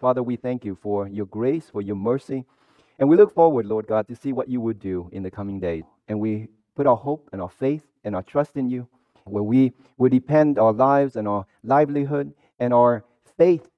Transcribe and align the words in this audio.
Father, 0.00 0.22
we 0.22 0.36
thank 0.36 0.64
you 0.64 0.78
for 0.80 1.06
your 1.08 1.26
grace, 1.26 1.68
for 1.70 1.82
your 1.82 1.96
mercy. 1.96 2.46
And 2.98 3.08
we 3.08 3.16
look 3.16 3.34
forward, 3.34 3.66
Lord 3.66 3.86
God, 3.86 4.08
to 4.08 4.16
see 4.16 4.32
what 4.32 4.48
you 4.48 4.60
would 4.60 4.80
do 4.80 5.10
in 5.12 5.22
the 5.22 5.30
coming 5.30 5.60
days. 5.60 5.84
And 6.08 6.18
we 6.18 6.48
put 6.74 6.86
our 6.86 6.96
hope 6.96 7.28
and 7.32 7.42
our 7.42 7.50
faith 7.50 7.82
and 8.02 8.16
our 8.16 8.22
trust 8.22 8.56
in 8.56 8.70
you, 8.70 8.88
where 9.24 9.42
we 9.42 9.72
will 9.98 10.08
depend 10.08 10.58
our 10.58 10.72
lives 10.72 11.16
and 11.16 11.28
our 11.28 11.44
livelihood 11.62 12.32
and 12.58 12.72
our 12.72 13.04
faith 13.36 13.68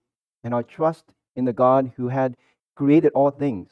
and 0.44 0.54
our 0.54 0.62
trust 0.62 1.04
in 1.34 1.44
the 1.44 1.52
God 1.52 1.92
who 1.96 2.08
had 2.08 2.36
created 2.76 3.12
all 3.14 3.30
things 3.30 3.70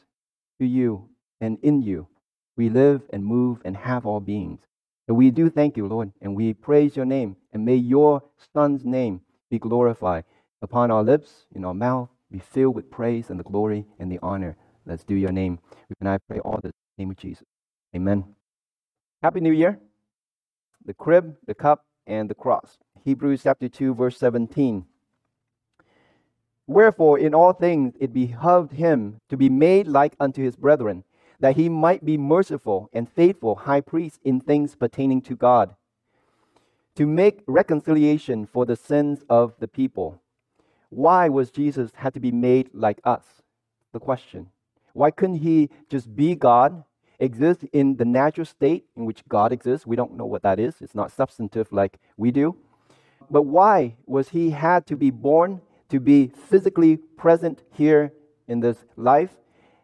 to 0.58 0.66
you 0.66 1.08
and 1.40 1.56
in 1.62 1.82
you. 1.82 2.08
We 2.56 2.68
live 2.68 3.02
and 3.12 3.24
move 3.24 3.58
and 3.64 3.76
have 3.76 4.06
all 4.06 4.20
beings. 4.20 4.60
And 5.06 5.16
we 5.16 5.30
do 5.30 5.50
thank 5.50 5.76
you, 5.76 5.86
Lord, 5.86 6.12
and 6.20 6.34
we 6.34 6.52
praise 6.52 6.96
your 6.96 7.06
name. 7.06 7.36
And 7.52 7.64
may 7.64 7.76
your 7.76 8.22
Son's 8.52 8.84
name 8.84 9.20
be 9.50 9.58
glorified 9.58 10.24
upon 10.62 10.90
our 10.90 11.02
lips, 11.02 11.46
in 11.54 11.64
our 11.64 11.74
mouth, 11.74 12.08
be 12.30 12.38
filled 12.38 12.74
with 12.74 12.90
praise 12.90 13.30
and 13.30 13.38
the 13.38 13.44
glory 13.44 13.86
and 13.98 14.10
the 14.10 14.18
honor. 14.22 14.56
Let's 14.86 15.04
do 15.04 15.14
your 15.14 15.32
name. 15.32 15.58
And 15.98 16.08
I 16.08 16.18
pray 16.18 16.38
all 16.38 16.60
this 16.62 16.72
in 16.72 16.72
the 16.96 17.02
name 17.02 17.10
of 17.10 17.16
Jesus. 17.16 17.44
Amen. 17.94 18.24
Happy 19.22 19.40
New 19.40 19.52
Year. 19.52 19.78
The 20.84 20.94
crib, 20.94 21.36
the 21.46 21.54
cup, 21.54 21.84
and 22.06 22.30
the 22.30 22.34
cross. 22.34 22.78
Hebrews 23.04 23.42
chapter 23.42 23.68
2, 23.68 23.94
verse 23.94 24.16
17. 24.18 24.84
Wherefore, 26.66 27.18
in 27.18 27.34
all 27.34 27.52
things 27.52 27.94
it 27.98 28.12
behoved 28.12 28.72
him 28.72 29.20
to 29.28 29.36
be 29.36 29.48
made 29.48 29.88
like 29.88 30.14
unto 30.20 30.42
his 30.42 30.56
brethren, 30.56 31.04
that 31.40 31.56
he 31.56 31.68
might 31.68 32.04
be 32.04 32.16
merciful 32.16 32.88
and 32.92 33.10
faithful 33.10 33.56
high 33.56 33.80
priest 33.80 34.20
in 34.24 34.40
things 34.40 34.76
pertaining 34.76 35.22
to 35.22 35.34
God, 35.34 35.74
to 36.94 37.06
make 37.06 37.42
reconciliation 37.46 38.46
for 38.46 38.66
the 38.66 38.76
sins 38.76 39.24
of 39.28 39.54
the 39.58 39.68
people. 39.68 40.22
Why 40.90 41.28
was 41.28 41.50
Jesus 41.50 41.90
had 41.94 42.14
to 42.14 42.20
be 42.20 42.30
made 42.30 42.70
like 42.72 43.00
us? 43.04 43.24
The 43.92 44.00
question. 44.00 44.48
Why 44.92 45.10
couldn't 45.10 45.36
he 45.38 45.70
just 45.88 46.14
be 46.14 46.34
God, 46.34 46.84
exist 47.18 47.64
in 47.72 47.96
the 47.96 48.04
natural 48.04 48.44
state 48.44 48.84
in 48.96 49.06
which 49.06 49.26
God 49.28 49.52
exists? 49.52 49.86
We 49.86 49.96
don't 49.96 50.16
know 50.16 50.26
what 50.26 50.42
that 50.42 50.60
is. 50.60 50.76
It's 50.80 50.94
not 50.94 51.12
substantive 51.12 51.72
like 51.72 51.98
we 52.16 52.30
do. 52.30 52.56
But 53.30 53.42
why 53.42 53.96
was 54.06 54.30
he 54.30 54.50
had 54.50 54.86
to 54.88 54.96
be 54.96 55.10
born 55.10 55.60
to 55.90 56.00
be 56.00 56.28
physically 56.48 56.96
present 56.96 57.62
here 57.72 58.12
in 58.48 58.60
this 58.60 58.78
life. 58.96 59.30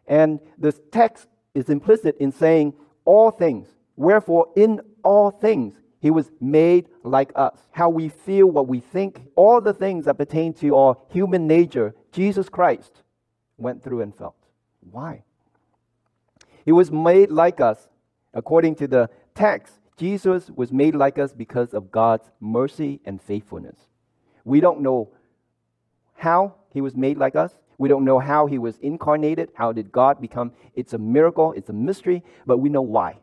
And 0.07 0.39
this 0.57 0.79
text 0.91 1.27
is 1.53 1.69
implicit 1.69 2.17
in 2.17 2.31
saying 2.31 2.73
all 3.05 3.29
things. 3.29 3.67
Wherefore, 3.95 4.47
in 4.55 4.81
all 5.03 5.31
things, 5.31 5.75
he 6.07 6.11
was 6.11 6.31
made 6.39 6.87
like 7.03 7.33
us. 7.35 7.57
How 7.71 7.89
we 7.89 8.07
feel, 8.07 8.47
what 8.47 8.65
we 8.65 8.79
think, 8.79 9.23
all 9.35 9.59
the 9.59 9.73
things 9.73 10.05
that 10.05 10.17
pertain 10.17 10.53
to 10.53 10.73
our 10.73 10.95
human 11.09 11.47
nature, 11.47 11.93
Jesus 12.13 12.47
Christ 12.47 13.03
went 13.57 13.83
through 13.83 13.99
and 13.99 14.15
felt. 14.15 14.37
Why? 14.89 15.23
He 16.63 16.71
was 16.71 16.91
made 16.91 17.29
like 17.29 17.59
us. 17.59 17.89
According 18.33 18.75
to 18.75 18.87
the 18.87 19.09
text, 19.35 19.73
Jesus 19.97 20.49
was 20.49 20.71
made 20.71 20.95
like 20.95 21.19
us 21.19 21.33
because 21.33 21.73
of 21.73 21.91
God's 21.91 22.31
mercy 22.39 23.01
and 23.03 23.21
faithfulness. 23.21 23.75
We 24.45 24.61
don't 24.61 24.79
know 24.79 25.09
how 26.13 26.55
he 26.71 26.79
was 26.79 26.95
made 26.95 27.17
like 27.17 27.35
us. 27.35 27.51
We 27.77 27.89
don't 27.89 28.05
know 28.05 28.19
how 28.19 28.45
he 28.45 28.59
was 28.59 28.77
incarnated. 28.77 29.49
How 29.55 29.73
did 29.73 29.91
God 29.91 30.21
become? 30.21 30.53
It's 30.73 30.93
a 30.93 30.97
miracle, 30.97 31.51
it's 31.51 31.67
a 31.67 31.73
mystery, 31.73 32.23
but 32.45 32.59
we 32.59 32.69
know 32.69 32.81
why. 32.81 33.17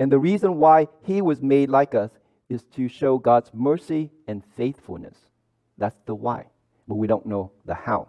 And 0.00 0.10
the 0.10 0.18
reason 0.18 0.56
why 0.56 0.88
he 1.02 1.20
was 1.20 1.42
made 1.42 1.68
like 1.68 1.94
us 1.94 2.10
is 2.48 2.64
to 2.74 2.88
show 2.88 3.18
God's 3.18 3.50
mercy 3.52 4.10
and 4.26 4.42
faithfulness. 4.56 5.14
That's 5.76 6.00
the 6.06 6.14
why, 6.14 6.46
but 6.88 6.96
we 6.96 7.06
don't 7.06 7.26
know 7.26 7.52
the 7.66 7.74
how. 7.74 8.08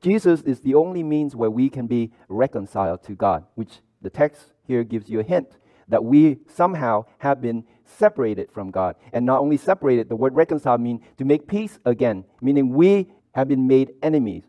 Jesus 0.00 0.40
is 0.42 0.60
the 0.60 0.74
only 0.74 1.02
means 1.02 1.36
where 1.36 1.50
we 1.50 1.68
can 1.68 1.86
be 1.86 2.10
reconciled 2.28 3.02
to 3.04 3.12
God, 3.12 3.44
which 3.54 3.80
the 4.00 4.10
text 4.10 4.52
here 4.66 4.82
gives 4.82 5.08
you 5.08 5.20
a 5.20 5.22
hint 5.22 5.58
that 5.88 6.02
we 6.02 6.38
somehow 6.48 7.04
have 7.18 7.40
been 7.40 7.64
separated 7.84 8.50
from 8.50 8.70
God. 8.70 8.96
And 9.12 9.24
not 9.24 9.40
only 9.40 9.56
separated, 9.56 10.08
the 10.08 10.16
word 10.16 10.34
reconcile 10.34 10.78
means 10.78 11.02
to 11.18 11.24
make 11.24 11.46
peace 11.46 11.78
again, 11.84 12.24
meaning 12.40 12.70
we 12.70 13.12
have 13.32 13.46
been 13.46 13.66
made 13.66 13.92
enemies 14.02 14.44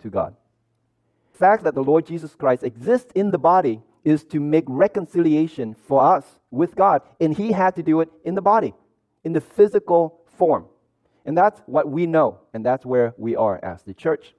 to 0.00 0.10
God. 0.10 0.36
The 1.32 1.38
fact 1.38 1.64
that 1.64 1.74
the 1.74 1.82
Lord 1.82 2.06
Jesus 2.06 2.34
Christ 2.34 2.62
exists 2.62 3.10
in 3.14 3.30
the 3.30 3.38
body 3.38 3.82
is 4.04 4.24
to 4.24 4.38
make 4.38 4.64
reconciliation 4.68 5.74
for 5.74 6.02
us 6.02 6.24
with 6.50 6.74
God. 6.74 7.02
And 7.20 7.34
he 7.34 7.52
had 7.52 7.76
to 7.76 7.82
do 7.82 8.00
it 8.00 8.10
in 8.24 8.34
the 8.34 8.42
body, 8.42 8.74
in 9.24 9.32
the 9.32 9.40
physical 9.40 10.20
form. 10.36 10.66
And 11.24 11.36
that's 11.36 11.60
what 11.66 11.88
we 11.88 12.06
know, 12.06 12.40
and 12.52 12.64
that's 12.64 12.84
where 12.84 13.14
we 13.16 13.34
are 13.34 13.58
as 13.64 13.82
the 13.82 13.94
church. 13.94 14.34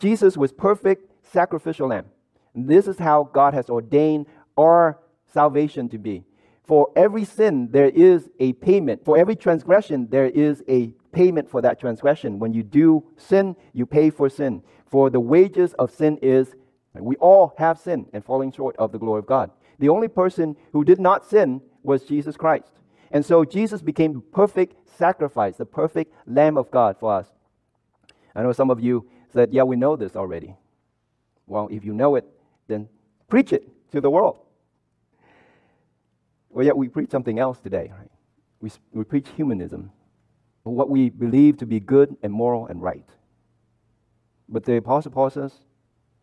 Jesus 0.00 0.36
was 0.36 0.52
perfect 0.52 1.10
sacrificial 1.22 1.88
lamb. 1.88 2.06
And 2.54 2.68
this 2.68 2.88
is 2.88 2.98
how 2.98 3.30
God 3.32 3.54
has 3.54 3.70
ordained 3.70 4.26
our 4.56 4.98
salvation 5.32 5.88
to 5.90 5.98
be. 5.98 6.24
For 6.64 6.90
every 6.96 7.24
sin, 7.24 7.68
there 7.70 7.88
is 7.88 8.30
a 8.40 8.54
payment. 8.54 9.04
For 9.04 9.18
every 9.18 9.36
transgression, 9.36 10.08
there 10.10 10.26
is 10.26 10.62
a 10.68 10.92
payment 11.12 11.48
for 11.50 11.60
that 11.62 11.78
transgression. 11.78 12.38
When 12.38 12.52
you 12.52 12.62
do 12.62 13.04
sin, 13.16 13.54
you 13.72 13.86
pay 13.86 14.10
for 14.10 14.28
sin. 14.28 14.62
For 14.86 15.10
the 15.10 15.20
wages 15.20 15.74
of 15.74 15.90
sin 15.90 16.18
is, 16.22 16.54
we 17.02 17.16
all 17.16 17.54
have 17.58 17.78
sinned 17.78 18.06
and 18.12 18.24
falling 18.24 18.52
short 18.52 18.76
of 18.76 18.92
the 18.92 18.98
glory 18.98 19.18
of 19.18 19.26
God. 19.26 19.50
The 19.78 19.88
only 19.88 20.08
person 20.08 20.56
who 20.72 20.84
did 20.84 21.00
not 21.00 21.26
sin 21.26 21.60
was 21.82 22.04
Jesus 22.04 22.36
Christ. 22.36 22.70
And 23.10 23.24
so 23.24 23.44
Jesus 23.44 23.82
became 23.82 24.12
the 24.14 24.20
perfect 24.20 24.88
sacrifice, 24.96 25.56
the 25.56 25.66
perfect 25.66 26.14
Lamb 26.26 26.56
of 26.56 26.70
God 26.70 26.96
for 26.98 27.12
us. 27.12 27.26
I 28.34 28.42
know 28.42 28.52
some 28.52 28.70
of 28.70 28.80
you 28.80 29.08
said, 29.32 29.52
Yeah, 29.52 29.64
we 29.64 29.76
know 29.76 29.96
this 29.96 30.16
already. 30.16 30.56
Well, 31.46 31.68
if 31.70 31.84
you 31.84 31.92
know 31.92 32.14
it, 32.16 32.24
then 32.68 32.88
preach 33.28 33.52
it 33.52 33.68
to 33.92 34.00
the 34.00 34.10
world. 34.10 34.38
Well, 36.50 36.64
yet 36.64 36.76
we 36.76 36.88
preach 36.88 37.10
something 37.10 37.38
else 37.38 37.58
today. 37.58 37.92
Right? 37.96 38.10
We, 38.60 38.70
we 38.92 39.04
preach 39.04 39.28
humanism, 39.36 39.90
what 40.62 40.88
we 40.88 41.10
believe 41.10 41.58
to 41.58 41.66
be 41.66 41.80
good 41.80 42.16
and 42.22 42.32
moral 42.32 42.66
and 42.66 42.80
right. 42.80 43.08
But 44.48 44.64
the 44.64 44.76
Apostle 44.76 45.10
Paul 45.10 45.30
says, 45.30 45.52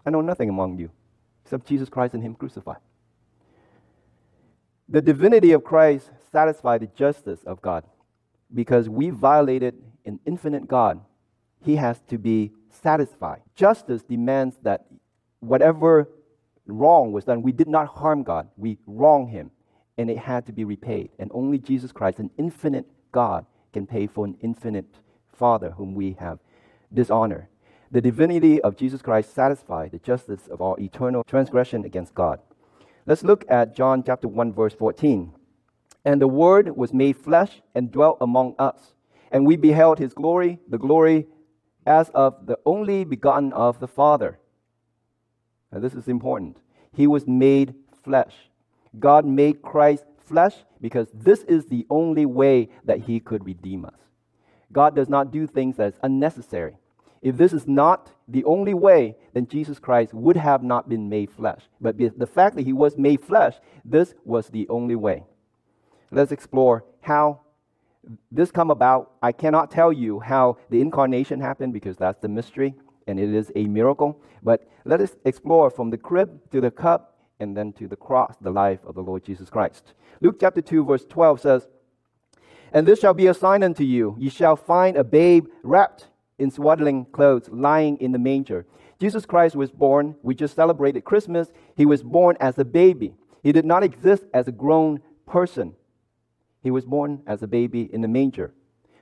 I 0.06 0.09
know 0.09 0.22
nothing 0.22 0.50
among 0.50 0.78
you 0.78 0.91
except 1.44 1.67
Jesus 1.67 1.89
Christ 1.89 2.13
and 2.13 2.23
Him 2.23 2.35
crucified. 2.35 2.78
The 4.89 5.01
divinity 5.01 5.53
of 5.53 5.63
Christ 5.63 6.09
satisfied 6.31 6.81
the 6.81 6.88
justice 6.88 7.44
of 7.45 7.62
God 7.62 7.84
because 8.53 8.90
we 8.90 9.09
violated 9.09 9.75
an 10.06 10.19
infinite 10.25 10.67
God. 10.67 11.00
He 11.63 11.75
has 11.78 12.01
to 12.09 12.17
be 12.17 12.51
satisfied. 12.69 13.41
Justice 13.56 14.03
demands 14.03 14.57
that 14.63 14.85
whatever 15.40 16.09
wrong 16.66 17.11
was 17.11 17.25
done, 17.25 17.41
we 17.41 17.51
did 17.51 17.67
not 17.67 17.88
harm 17.88 18.23
God, 18.23 18.50
we 18.57 18.78
wronged 18.85 19.29
Him 19.29 19.51
and 19.97 20.09
it 20.09 20.17
had 20.17 20.45
to 20.47 20.51
be 20.51 20.63
repaid. 20.63 21.11
And 21.19 21.29
only 21.34 21.57
Jesus 21.57 21.91
Christ, 21.91 22.19
an 22.19 22.31
infinite 22.38 22.85
God, 23.11 23.45
can 23.73 23.85
pay 23.85 24.07
for 24.07 24.25
an 24.25 24.38
infinite 24.41 24.85
Father 25.34 25.72
whom 25.72 25.95
we 25.95 26.17
have 26.19 26.40
dishonored. 26.94 27.47
The 27.94 28.00
divinity 28.00 28.62
of 28.62 28.78
Jesus 28.78 29.02
Christ 29.02 29.34
satisfied 29.34 29.91
the 29.91 30.00
justice 30.00 30.47
of 30.47 30.62
our 30.62 30.79
eternal 30.79 31.25
transgression 31.25 31.84
against 31.84 32.16
God. 32.16 32.40
Let's 33.06 33.22
look 33.22 33.44
at 33.50 33.75
John 33.75 34.02
chapter 34.02 34.29
1 34.29 34.53
verse 34.53 34.74
14. 34.74 35.34
And 36.06 36.22
the 36.22 36.28
word 36.28 36.78
was 36.78 36.94
made 36.94 37.18
flesh 37.18 37.62
and 37.75 37.91
dwelt 37.91 38.19
among 38.22 38.56
us, 38.57 38.94
and 39.29 39.46
we 39.46 39.57
beheld 39.57 40.00
his 40.00 40.13
glory, 40.13 40.59
the 40.69 40.78
glory 40.78 41.28
as 41.85 42.09
of 42.12 42.46
the 42.46 42.57
only 42.66 43.03
begotten 43.03 43.52
of 43.52 43.81
the 43.81 43.90
Father. 43.90 44.40
Now 45.73 45.79
this 45.79 45.94
is 45.94 46.08
important. 46.08 46.59
He 46.94 47.08
was 47.08 47.28
made 47.28 47.75
flesh. 48.06 48.34
God 48.97 49.25
made 49.25 49.62
Christ 49.62 50.06
flesh 50.18 50.56
because 50.79 51.09
this 51.13 51.44
is 51.44 51.66
the 51.66 51.85
only 51.90 52.25
way 52.25 52.69
that 52.85 53.02
he 53.02 53.19
could 53.19 53.46
redeem 53.46 53.84
us. 53.84 54.00
God 54.72 54.96
does 54.96 55.09
not 55.09 55.31
do 55.31 55.46
things 55.46 55.75
that 55.75 55.90
is 55.90 56.00
unnecessary. 56.02 56.78
If 57.21 57.37
this 57.37 57.53
is 57.53 57.67
not 57.67 58.11
the 58.27 58.43
only 58.45 58.73
way, 58.73 59.16
then 59.34 59.47
Jesus 59.47 59.78
Christ 59.78 60.13
would 60.13 60.37
have 60.37 60.63
not 60.63 60.90
been 60.90 61.07
made 61.07 61.31
flesh. 61.31 61.61
But 61.79 61.97
the 61.97 62.28
fact 62.28 62.55
that 62.55 62.66
he 62.66 62.73
was 62.73 62.97
made 62.97 63.22
flesh, 63.22 63.55
this 63.85 64.16
was 64.25 64.47
the 64.47 64.67
only 64.69 64.96
way. 64.96 65.23
Let's 66.11 66.31
explore 66.31 66.84
how 67.01 67.41
this 68.31 68.51
come 68.51 68.72
about. 68.72 69.11
I 69.22 69.31
cannot 69.31 69.69
tell 69.69 69.93
you 69.93 70.19
how 70.19 70.57
the 70.69 70.81
incarnation 70.81 71.40
happened 71.40 71.73
because 71.73 71.97
that's 71.97 72.19
the 72.19 72.28
mystery 72.28 72.73
and 73.07 73.19
it 73.19 73.34
is 73.34 73.51
a 73.55 73.66
miracle. 73.66 74.22
But 74.41 74.67
let 74.85 74.99
us 74.99 75.16
explore 75.25 75.69
from 75.69 75.91
the 75.91 75.97
crib 75.97 76.51
to 76.51 76.59
the 76.59 76.72
cup 76.72 77.19
and 77.40 77.55
then 77.55 77.73
to 77.73 77.87
the 77.87 77.96
cross, 77.96 78.35
the 78.41 78.51
life 78.51 78.79
of 78.85 78.96
the 78.96 79.01
Lord 79.01 79.23
Jesus 79.23 79.49
Christ. 79.49 79.93
Luke 80.22 80.37
chapter 80.40 80.61
2, 80.61 80.85
verse 80.85 81.05
12 81.05 81.41
says, 81.41 81.67
And 82.73 82.87
this 82.87 82.99
shall 82.99 83.13
be 83.13 83.28
a 83.28 83.34
sign 83.34 83.63
unto 83.63 83.84
you. 83.84 84.16
Ye 84.19 84.29
shall 84.29 84.55
find 84.55 84.97
a 84.97 85.03
babe 85.03 85.47
wrapped 85.63 86.07
in 86.41 86.52
swaddling 86.52 87.05
clothes, 87.05 87.49
lying 87.49 87.97
in 87.97 88.11
the 88.11 88.20
manger. 88.20 88.66
Jesus 88.99 89.26
Christ 89.26 89.55
was 89.55 89.72
born. 89.72 90.16
We 90.22 90.35
just 90.35 90.55
celebrated 90.55 91.05
Christmas. 91.05 91.52
He 91.78 91.85
was 91.85 92.03
born 92.03 92.35
as 92.40 92.58
a 92.58 92.66
baby. 92.66 93.14
He 93.43 93.52
did 93.52 93.66
not 93.66 93.84
exist 93.84 94.23
as 94.34 94.47
a 94.47 94.52
grown 94.52 95.02
person. 95.26 95.76
He 96.61 96.72
was 96.72 96.85
born 96.85 97.23
as 97.26 97.41
a 97.41 97.47
baby 97.47 97.90
in 97.91 98.02
the 98.02 98.08
manger, 98.08 98.53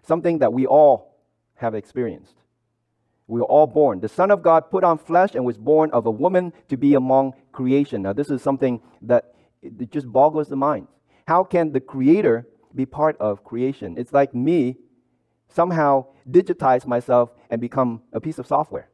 something 0.02 0.40
that 0.40 0.54
we 0.54 0.66
all 0.66 1.18
have 1.56 1.76
experienced. 1.76 2.36
We 3.28 3.42
were 3.42 3.46
all 3.46 3.68
born. 3.68 4.00
The 4.00 4.10
Son 4.10 4.32
of 4.32 4.42
God 4.42 4.72
put 4.72 4.84
on 4.84 4.98
flesh 4.98 5.36
and 5.36 5.46
was 5.46 5.58
born 5.58 5.92
of 5.92 6.06
a 6.06 6.12
woman 6.12 6.54
to 6.70 6.78
be 6.78 6.96
among 6.96 7.34
creation. 7.52 8.02
Now, 8.02 8.14
this 8.14 8.30
is 8.30 8.42
something 8.42 8.82
that 9.02 9.34
it 9.62 9.92
just 9.92 10.12
boggles 10.12 10.48
the 10.48 10.56
mind. 10.56 10.88
How 11.28 11.44
can 11.44 11.72
the 11.72 11.82
Creator 11.82 12.48
be 12.74 12.86
part 12.86 13.18
of 13.20 13.44
creation? 13.44 13.96
It's 13.98 14.14
like 14.14 14.34
me 14.34 14.78
somehow 15.50 16.06
digitize 16.32 16.86
myself 16.86 17.32
and 17.50 17.60
become 17.62 18.02
a 18.14 18.20
piece 18.20 18.40
of 18.40 18.48
software. 18.48 18.90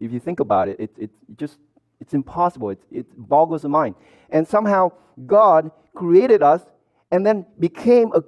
If 0.00 0.12
you 0.12 0.20
think 0.20 0.40
about 0.40 0.68
it, 0.68 0.80
it, 0.80 0.90
it 0.98 1.10
just 1.36 1.58
it's 2.00 2.14
impossible. 2.14 2.70
It, 2.70 2.82
it 2.90 3.06
boggles 3.16 3.62
the 3.62 3.68
mind. 3.68 3.94
And 4.30 4.46
somehow 4.46 4.92
God 5.26 5.70
created 5.94 6.42
us 6.42 6.62
and 7.10 7.24
then 7.24 7.46
became 7.58 8.12
a, 8.12 8.22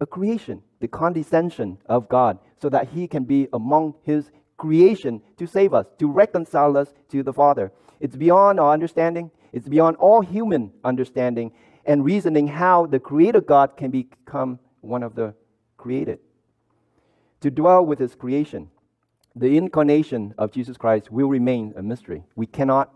a 0.00 0.06
creation, 0.06 0.62
the 0.80 0.88
condescension 0.88 1.78
of 1.86 2.08
God, 2.08 2.38
so 2.60 2.68
that 2.68 2.88
He 2.88 3.06
can 3.06 3.24
be 3.24 3.48
among 3.52 3.94
His 4.02 4.30
creation 4.56 5.22
to 5.36 5.46
save 5.46 5.72
us, 5.72 5.86
to 5.98 6.10
reconcile 6.10 6.76
us 6.76 6.92
to 7.10 7.22
the 7.22 7.32
Father. 7.32 7.72
It's 8.00 8.16
beyond 8.16 8.60
our 8.60 8.72
understanding, 8.72 9.30
it's 9.52 9.68
beyond 9.68 9.96
all 9.96 10.20
human 10.20 10.72
understanding 10.84 11.52
and 11.86 12.04
reasoning 12.04 12.48
how 12.48 12.86
the 12.86 12.98
Creator 12.98 13.40
God 13.40 13.76
can 13.76 13.90
become 13.90 14.58
one 14.80 15.02
of 15.02 15.14
the 15.14 15.34
created. 15.76 16.18
To 17.40 17.50
dwell 17.50 17.84
with 17.84 17.98
His 17.98 18.14
creation. 18.14 18.70
The 19.36 19.56
incarnation 19.56 20.34
of 20.36 20.50
Jesus 20.50 20.76
Christ 20.76 21.12
will 21.12 21.28
remain 21.28 21.72
a 21.76 21.82
mystery. 21.82 22.24
We 22.34 22.46
cannot 22.46 22.92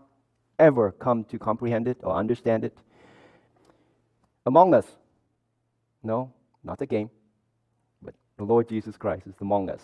ever 0.59 0.91
come 0.91 1.23
to 1.25 1.39
comprehend 1.39 1.87
it 1.87 1.97
or 2.03 2.15
understand 2.15 2.63
it. 2.63 2.77
Among 4.45 4.73
us, 4.73 4.85
no, 6.03 6.33
not 6.63 6.79
the 6.79 6.85
game, 6.85 7.09
but 8.01 8.13
the 8.37 8.43
Lord 8.43 8.67
Jesus 8.67 8.97
Christ 8.97 9.25
is 9.27 9.35
among 9.39 9.69
us. 9.69 9.81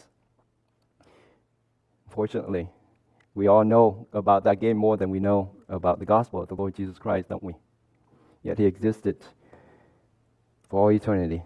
Fortunately, 2.09 2.67
we 3.35 3.47
all 3.47 3.63
know 3.63 4.07
about 4.12 4.44
that 4.44 4.59
game 4.59 4.75
more 4.75 4.97
than 4.97 5.09
we 5.09 5.19
know 5.19 5.51
about 5.69 6.00
the 6.00 6.05
gospel 6.05 6.41
of 6.41 6.50
the 6.50 6.55
Lord 6.55 6.75
Jesus 6.75 6.97
Christ, 6.97 7.29
don't 7.29 7.44
we? 7.44 7.55
Yet 8.44 8.57
he 8.57 8.65
existed 8.65 9.17
for 10.67 10.81
all 10.81 10.91
eternity. 10.91 11.44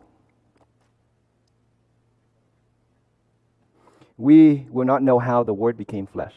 We 4.18 4.68
will 4.70 4.86
not 4.86 5.02
know 5.02 5.20
how 5.20 5.44
the 5.44 5.54
Word 5.54 5.78
became 5.78 6.08
flesh. 6.08 6.34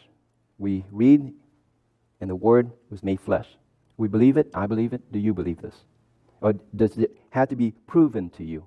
We 0.58 0.84
read 0.90 1.32
and 2.20 2.30
the 2.30 2.36
Word 2.36 2.70
was 2.90 3.02
made 3.02 3.20
flesh. 3.20 3.46
We 3.96 4.08
believe 4.08 4.36
it. 4.36 4.50
I 4.54 4.66
believe 4.66 4.92
it. 4.92 5.12
Do 5.12 5.18
you 5.18 5.34
believe 5.34 5.60
this? 5.60 5.74
Or 6.40 6.54
does 6.74 6.96
it 6.98 7.16
have 7.30 7.48
to 7.48 7.56
be 7.56 7.72
proven 7.86 8.30
to 8.30 8.44
you? 8.44 8.66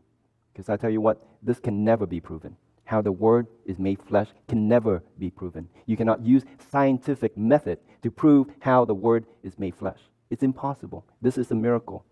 Because 0.54 0.70
I 0.70 0.78
tell 0.78 0.90
you 0.90 1.02
what, 1.02 1.22
this 1.42 1.60
can 1.60 1.84
never 1.84 2.06
be 2.06 2.20
proven. 2.20 2.56
How 2.86 3.02
the 3.02 3.12
Word 3.12 3.48
is 3.66 3.80
made 3.80 4.02
flesh 4.02 4.28
can 4.48 4.68
never 4.68 5.04
be 5.18 5.30
proven. 5.30 5.70
You 5.86 5.96
cannot 5.96 6.26
use 6.26 6.44
scientific 6.72 7.38
method 7.38 7.80
to 8.02 8.12
prove 8.12 8.48
how 8.60 8.86
the 8.86 8.96
Word 8.96 9.26
is 9.44 9.58
made 9.60 9.76
flesh. 9.76 10.00
It's 10.30 10.44
impossible. 10.44 11.06
This 11.22 11.38
is 11.38 11.52
a 11.52 11.56
miracle. 11.56 12.06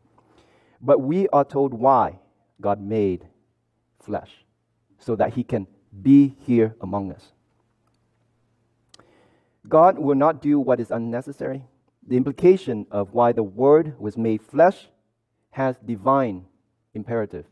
But 0.81 1.01
we 1.01 1.27
are 1.29 1.43
told 1.43 1.73
why 1.73 2.19
God 2.61 2.79
made 2.79 3.25
flesh, 3.99 4.29
so 4.99 5.15
that 5.15 5.33
He 5.33 5.43
can 5.43 5.67
be 6.01 6.35
here 6.45 6.75
among 6.81 7.11
us. 7.11 7.31
God 9.67 9.97
will 9.97 10.15
not 10.15 10.41
do 10.41 10.59
what 10.59 10.79
is 10.79 10.91
unnecessary. 10.91 11.63
The 12.07 12.17
implication 12.17 12.85
of 12.89 13.13
why 13.13 13.33
the 13.33 13.43
Word 13.43 13.99
was 13.99 14.17
made 14.17 14.41
flesh 14.41 14.87
has 15.51 15.75
divine 15.77 16.45
imperative. 16.93 17.45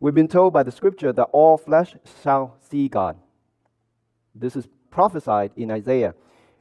We've 0.00 0.14
been 0.14 0.28
told 0.28 0.52
by 0.52 0.64
the 0.64 0.72
scripture 0.72 1.12
that 1.12 1.28
all 1.32 1.56
flesh 1.56 1.94
shall 2.22 2.56
see 2.68 2.88
God. 2.88 3.16
This 4.34 4.56
is 4.56 4.66
prophesied 4.90 5.52
in 5.56 5.70
Isaiah. 5.70 6.14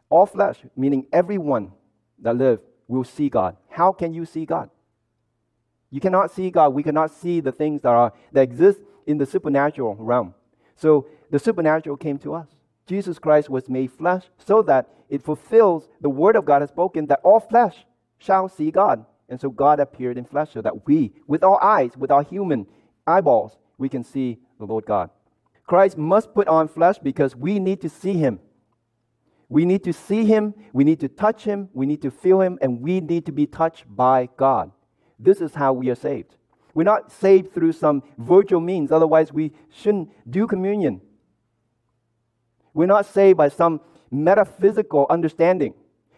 All 0.10 0.25
flesh, 0.25 0.57
meaning 0.75 1.07
everyone 1.12 1.72
that 2.19 2.38
live, 2.38 2.60
will 2.88 3.04
see 3.04 3.30
God. 3.30 3.57
How 3.69 3.92
can 3.92 4.13
you 4.13 4.25
see 4.25 4.45
God? 4.45 4.69
You 5.89 6.00
cannot 6.00 6.31
see 6.31 6.51
God. 6.51 6.69
We 6.74 6.84
cannot 6.84 7.12
see 7.12 7.39
the 7.39 7.51
things 7.51 7.81
that 7.81 7.89
are 7.89 8.13
that 8.31 8.42
exist 8.42 8.80
in 9.06 9.18
the 9.18 9.25
supernatural 9.25 9.95
realm. 9.95 10.33
So 10.75 11.07
the 11.30 11.39
supernatural 11.39 11.98
came 11.98 12.18
to 12.19 12.33
us. 12.33 12.48
Jesus 12.88 13.19
Christ 13.19 13.50
was 13.50 13.69
made 13.69 13.92
flesh 13.92 14.24
so 14.38 14.62
that 14.63 14.89
it 15.09 15.24
fulfills 15.24 15.88
the 16.01 16.09
word 16.09 16.36
of 16.36 16.45
God 16.45 16.62
has 16.62 16.69
spoken 16.69 17.06
that 17.07 17.21
all 17.24 17.39
flesh 17.39 17.86
shall 18.18 18.50
see 18.50 18.71
God. 18.71 19.06
And 19.30 19.39
so 19.39 19.50
God 19.50 19.80
appeared 19.80 20.18
in 20.18 20.25
flesh 20.25 20.51
so 20.53 20.62
that 20.62 20.86
we, 20.88 21.13
with 21.27 21.44
our 21.44 21.63
eyes, 21.63 21.92
with 21.95 22.12
our 22.12 22.24
human 22.24 22.68
eyeballs, 23.07 23.57
we 23.77 23.89
can 23.89 24.03
see 24.03 24.39
the 24.59 24.65
Lord 24.65 24.86
God. 24.86 25.09
Christ 25.65 25.98
must 25.98 26.33
put 26.33 26.48
on 26.48 26.68
flesh 26.68 26.98
because 27.00 27.36
we 27.36 27.59
need 27.59 27.81
to 27.81 27.89
see 27.89 28.13
him. 28.13 28.39
We 29.48 29.65
need 29.65 29.83
to 29.83 29.94
see 29.94 30.25
him, 30.25 30.53
we 30.71 30.83
need 30.83 31.01
to 31.01 31.09
touch 31.09 31.44
him, 31.44 31.69
we 31.74 31.86
need 31.86 32.01
to 32.03 32.12
feel 32.12 32.39
him, 32.39 32.57
and 32.62 32.81
we 32.81 33.01
need 33.01 33.25
to 33.25 33.33
be 33.33 33.45
touched 33.45 33.83
by 33.88 34.30
God. 34.38 34.71
This 35.19 35.42
is 35.42 35.53
how 35.53 35.74
we 35.74 35.89
are 35.89 35.95
saved. 35.95 36.36
We're 36.74 36.84
not 36.84 37.12
saved 37.12 37.54
through 37.54 37.74
some 37.74 38.04
virtual 38.18 38.62
means, 38.62 38.92
otherwise, 38.92 39.32
we 39.34 39.52
shouldn't 39.70 40.10
do 40.30 40.48
communion. 40.48 41.02
We're 42.74 42.86
not 42.86 43.06
saved 43.06 43.38
by 43.38 43.50
some 43.50 43.82
metaphysical 44.10 45.06
understanding. 45.10 45.74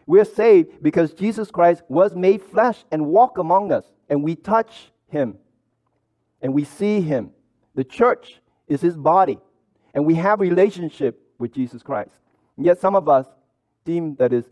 We're 0.06 0.26
saved 0.26 0.84
because 0.84 1.14
Jesus 1.14 1.50
Christ 1.50 1.84
was 1.88 2.16
made 2.16 2.42
flesh 2.42 2.84
and 2.92 3.08
walked 3.08 3.38
among 3.38 3.72
us, 3.72 3.86
and 4.10 4.24
we 4.24 4.36
touch 4.36 4.92
him 5.08 5.38
and 6.44 6.54
we 6.54 6.66
see 6.66 7.02
him. 7.02 7.32
The 7.74 7.86
church 7.86 8.40
is 8.68 8.82
his 8.82 8.96
body, 8.96 9.40
and 9.96 10.06
we 10.06 10.16
have 10.16 10.42
relationship 10.42 11.20
with 11.40 11.54
Jesus 11.54 11.82
Christ. 11.82 12.12
And 12.58 12.66
yet 12.66 12.80
some 12.80 12.96
of 12.96 13.10
us 13.10 13.26
deem 13.86 14.16
that 14.16 14.32
is 14.32 14.46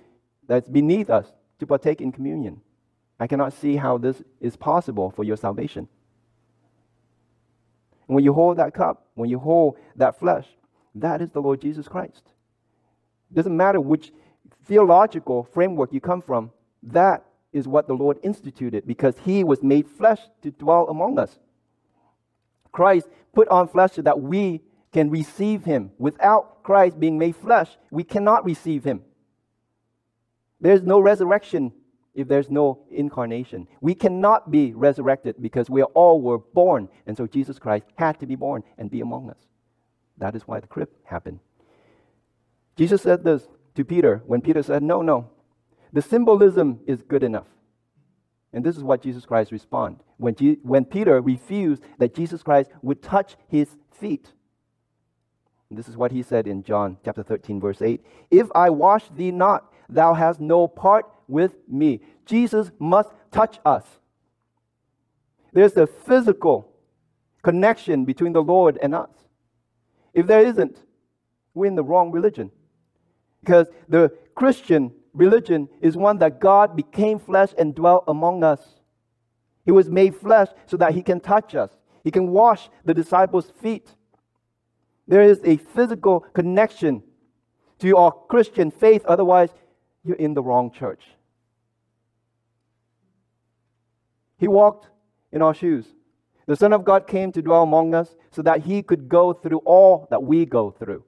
that's 0.47 0.67
beneath 0.67 1.09
us 1.09 1.31
to 1.59 1.67
partake 1.67 2.01
in 2.01 2.11
communion. 2.11 2.61
I 3.21 3.27
cannot 3.27 3.53
see 3.53 3.75
how 3.75 3.99
this 3.99 4.23
is 4.39 4.55
possible 4.55 5.11
for 5.11 5.23
your 5.23 5.37
salvation. 5.37 5.87
And 8.07 8.15
when 8.15 8.23
you 8.23 8.33
hold 8.33 8.57
that 8.57 8.73
cup, 8.73 9.05
when 9.13 9.29
you 9.29 9.37
hold 9.37 9.77
that 9.95 10.17
flesh, 10.17 10.47
that 10.95 11.21
is 11.21 11.29
the 11.29 11.39
Lord 11.39 11.61
Jesus 11.61 11.87
Christ. 11.87 12.23
It 13.29 13.35
doesn't 13.35 13.55
matter 13.55 13.79
which 13.79 14.11
theological 14.65 15.43
framework 15.43 15.93
you 15.93 16.01
come 16.01 16.23
from, 16.23 16.49
that 16.81 17.23
is 17.53 17.67
what 17.67 17.85
the 17.85 17.93
Lord 17.93 18.17
instituted 18.23 18.87
because 18.87 19.13
he 19.23 19.43
was 19.43 19.61
made 19.61 19.87
flesh 19.87 20.21
to 20.41 20.49
dwell 20.49 20.87
among 20.89 21.19
us. 21.19 21.37
Christ 22.71 23.07
put 23.35 23.47
on 23.49 23.67
flesh 23.67 23.91
so 23.93 24.01
that 24.01 24.19
we 24.19 24.61
can 24.91 25.11
receive 25.11 25.63
him. 25.63 25.91
Without 25.99 26.63
Christ 26.63 26.99
being 26.99 27.19
made 27.19 27.35
flesh, 27.35 27.69
we 27.91 28.03
cannot 28.03 28.45
receive 28.45 28.83
him. 28.83 29.03
There's 30.59 30.81
no 30.81 30.99
resurrection 30.99 31.73
if 32.13 32.27
there's 32.27 32.49
no 32.49 32.79
incarnation. 32.91 33.67
We 33.79 33.95
cannot 33.95 34.51
be 34.51 34.73
resurrected 34.73 35.35
because 35.41 35.69
we 35.69 35.83
all 35.83 36.21
were 36.21 36.39
born, 36.39 36.89
and 37.07 37.15
so 37.15 37.27
Jesus 37.27 37.59
Christ 37.59 37.85
had 37.95 38.19
to 38.19 38.25
be 38.25 38.35
born 38.35 38.63
and 38.77 38.91
be 38.91 39.01
among 39.01 39.29
us. 39.29 39.37
That 40.17 40.35
is 40.35 40.43
why 40.43 40.59
the 40.59 40.67
crib 40.67 40.89
happened. 41.03 41.39
Jesus 42.75 43.01
said 43.01 43.23
this 43.23 43.47
to 43.75 43.85
Peter 43.85 44.21
when 44.25 44.41
Peter 44.41 44.61
said, 44.61 44.83
No, 44.83 45.01
no, 45.01 45.29
the 45.93 46.01
symbolism 46.01 46.79
is 46.85 47.01
good 47.01 47.23
enough. 47.23 47.47
And 48.53 48.65
this 48.65 48.75
is 48.75 48.83
what 48.83 49.01
Jesus 49.01 49.25
Christ 49.25 49.51
responded 49.51 50.03
when, 50.17 50.35
G- 50.35 50.59
when 50.63 50.85
Peter 50.85 51.21
refused 51.21 51.83
that 51.99 52.13
Jesus 52.13 52.43
Christ 52.43 52.69
would 52.81 53.01
touch 53.01 53.37
his 53.47 53.77
feet. 53.91 54.31
And 55.69 55.79
this 55.79 55.87
is 55.87 55.95
what 55.95 56.11
he 56.11 56.21
said 56.21 56.47
in 56.47 56.63
John 56.63 56.97
chapter 57.03 57.23
13, 57.23 57.61
verse 57.61 57.81
8 57.81 58.05
If 58.29 58.47
I 58.53 58.69
wash 58.69 59.07
thee 59.09 59.31
not, 59.31 59.71
thou 59.87 60.13
hast 60.13 60.41
no 60.41 60.67
part 60.67 61.05
with 61.31 61.55
me. 61.67 62.01
Jesus 62.25 62.69
must 62.77 63.09
touch 63.31 63.59
us. 63.65 63.85
There's 65.53 65.75
a 65.77 65.87
physical 65.87 66.71
connection 67.41 68.05
between 68.05 68.33
the 68.33 68.43
Lord 68.43 68.77
and 68.81 68.93
us. 68.93 69.09
If 70.13 70.27
there 70.27 70.45
isn't, 70.45 70.77
we're 71.53 71.65
in 71.65 71.75
the 71.75 71.83
wrong 71.83 72.11
religion. 72.11 72.51
Because 73.41 73.67
the 73.89 74.11
Christian 74.35 74.91
religion 75.13 75.67
is 75.81 75.97
one 75.97 76.19
that 76.19 76.39
God 76.39 76.75
became 76.75 77.19
flesh 77.19 77.49
and 77.57 77.73
dwelt 77.73 78.03
among 78.07 78.43
us. 78.43 78.61
He 79.65 79.71
was 79.71 79.89
made 79.89 80.15
flesh 80.15 80.49
so 80.67 80.77
that 80.77 80.93
he 80.93 81.01
can 81.01 81.19
touch 81.19 81.55
us. 81.55 81.71
He 82.03 82.11
can 82.11 82.29
wash 82.29 82.69
the 82.85 82.93
disciples' 82.93 83.51
feet. 83.61 83.89
There 85.07 85.21
is 85.21 85.41
a 85.43 85.57
physical 85.57 86.21
connection 86.21 87.03
to 87.79 87.97
our 87.97 88.11
Christian 88.11 88.71
faith, 88.71 89.03
otherwise, 89.05 89.49
you're 90.03 90.15
in 90.15 90.33
the 90.33 90.41
wrong 90.41 90.71
church. 90.71 91.03
He 94.41 94.47
walked 94.47 94.89
in 95.31 95.43
our 95.43 95.53
shoes. 95.53 95.85
The 96.47 96.55
Son 96.55 96.73
of 96.73 96.83
God 96.83 97.05
came 97.05 97.31
to 97.33 97.43
dwell 97.43 97.61
among 97.61 97.93
us 97.93 98.15
so 98.31 98.41
that 98.41 98.61
he 98.61 98.81
could 98.81 99.07
go 99.07 99.33
through 99.33 99.59
all 99.59 100.07
that 100.09 100.23
we 100.23 100.47
go 100.47 100.71
through, 100.71 101.03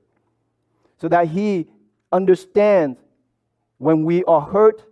so 0.99 1.07
that 1.07 1.29
he 1.29 1.67
understands 2.11 2.99
when 3.79 4.05
we 4.05 4.23
are 4.25 4.39
hurt, 4.39 4.85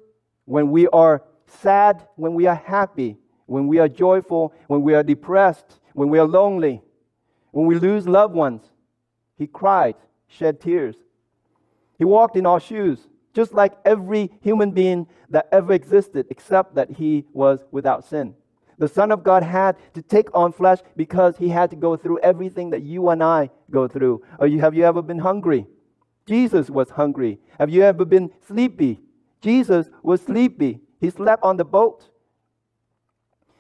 when 0.45 0.71
we 0.71 0.87
are 0.87 1.23
sad, 1.45 2.07
when 2.15 2.33
we 2.33 2.47
are 2.47 2.55
happy, 2.55 3.15
when 3.45 3.67
we 3.67 3.77
are 3.77 3.87
joyful, 3.87 4.55
when 4.65 4.81
we 4.81 4.95
are 4.95 5.03
depressed, 5.03 5.79
when 5.93 6.09
we 6.09 6.17
are 6.17 6.27
lonely, 6.27 6.81
when 7.51 7.67
we 7.67 7.75
lose 7.75 8.07
loved 8.07 8.33
ones. 8.33 8.63
He 9.37 9.45
cried, 9.45 9.95
shed 10.27 10.59
tears. 10.59 10.95
He 11.99 12.05
walked 12.05 12.35
in 12.35 12.47
our 12.47 12.59
shoes, 12.59 13.07
just 13.33 13.53
like 13.53 13.73
every 13.85 14.31
human 14.41 14.71
being 14.71 15.07
that 15.29 15.47
ever 15.51 15.73
existed, 15.73 16.27
except 16.29 16.75
that 16.75 16.91
he 16.91 17.25
was 17.33 17.63
without 17.71 18.03
sin. 18.03 18.35
The 18.77 18.87
Son 18.87 19.11
of 19.11 19.23
God 19.23 19.43
had 19.43 19.77
to 19.93 20.01
take 20.01 20.33
on 20.35 20.51
flesh 20.51 20.79
because 20.95 21.37
he 21.37 21.49
had 21.49 21.69
to 21.69 21.75
go 21.75 21.95
through 21.95 22.19
everything 22.19 22.71
that 22.71 22.81
you 22.81 23.09
and 23.09 23.23
I 23.23 23.51
go 23.69 23.87
through. 23.87 24.23
You, 24.41 24.59
have 24.59 24.73
you 24.73 24.85
ever 24.85 25.01
been 25.01 25.19
hungry? 25.19 25.67
Jesus 26.25 26.69
was 26.69 26.89
hungry. 26.89 27.39
Have 27.59 27.69
you 27.69 27.83
ever 27.83 28.05
been 28.05 28.31
sleepy? 28.47 28.99
Jesus 29.41 29.89
was 30.01 30.21
sleepy. 30.21 30.79
He 30.99 31.09
slept 31.09 31.43
on 31.43 31.57
the 31.57 31.65
boat. 31.65 32.09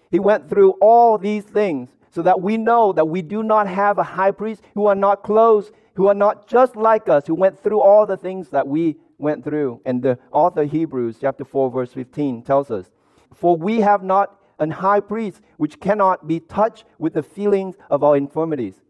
He 0.09 0.19
went 0.19 0.49
through 0.49 0.71
all 0.81 1.17
these 1.17 1.43
things 1.43 1.89
so 2.09 2.21
that 2.23 2.41
we 2.41 2.57
know 2.57 2.91
that 2.93 3.05
we 3.05 3.21
do 3.21 3.43
not 3.43 3.67
have 3.67 3.97
a 3.97 4.03
high 4.03 4.31
priest 4.31 4.61
who 4.73 4.87
are 4.87 4.95
not 4.95 5.23
close, 5.23 5.71
who 5.93 6.07
are 6.07 6.13
not 6.13 6.47
just 6.47 6.75
like 6.75 7.07
us, 7.07 7.27
who 7.27 7.35
went 7.35 7.61
through 7.61 7.79
all 7.79 8.05
the 8.05 8.17
things 8.17 8.49
that 8.49 8.67
we 8.67 8.97
went 9.21 9.43
through. 9.43 9.81
And 9.85 10.01
the 10.01 10.19
author 10.31 10.63
Hebrews, 10.63 11.17
chapter 11.21 11.45
4, 11.45 11.71
verse 11.71 11.93
15, 11.93 12.43
tells 12.43 12.71
us, 12.71 12.91
For 13.33 13.55
we 13.55 13.81
have 13.81 14.03
not 14.03 14.37
an 14.59 14.71
high 14.71 14.99
priest 14.99 15.41
which 15.57 15.79
cannot 15.79 16.27
be 16.27 16.39
touched 16.39 16.85
with 16.99 17.13
the 17.13 17.23
feelings 17.23 17.75
of 17.89 18.03
our 18.03 18.15
infirmities, 18.15 18.81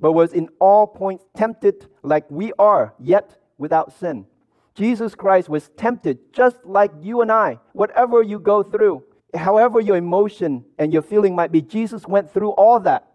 but 0.00 0.12
was 0.12 0.32
in 0.32 0.48
all 0.60 0.86
points 0.86 1.24
tempted 1.36 1.86
like 2.02 2.30
we 2.30 2.52
are, 2.58 2.94
yet 2.98 3.36
without 3.58 3.92
sin. 3.92 4.26
Jesus 4.74 5.14
Christ 5.14 5.48
was 5.48 5.70
tempted 5.76 6.32
just 6.32 6.56
like 6.64 6.90
you 7.00 7.20
and 7.20 7.30
I, 7.30 7.58
whatever 7.72 8.22
you 8.22 8.38
go 8.38 8.62
through, 8.62 9.04
however 9.34 9.80
your 9.80 9.96
emotion 9.96 10.64
and 10.78 10.92
your 10.92 11.02
feeling 11.02 11.34
might 11.34 11.52
be, 11.52 11.60
Jesus 11.60 12.06
went 12.06 12.32
through 12.32 12.50
all 12.50 12.80
that. 12.80 13.06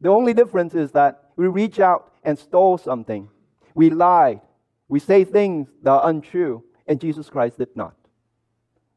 The 0.00 0.10
only 0.10 0.34
difference 0.34 0.74
is 0.74 0.92
that 0.92 1.30
we 1.36 1.46
reach 1.46 1.80
out 1.80 2.12
and 2.22 2.38
stole 2.38 2.78
something. 2.78 3.28
We 3.74 3.90
lied. 3.90 4.40
We 4.88 5.00
say 5.00 5.24
things 5.24 5.68
that 5.82 5.90
are 5.90 6.08
untrue, 6.08 6.64
and 6.86 7.00
Jesus 7.00 7.28
Christ 7.28 7.58
did 7.58 7.76
not. 7.76 7.94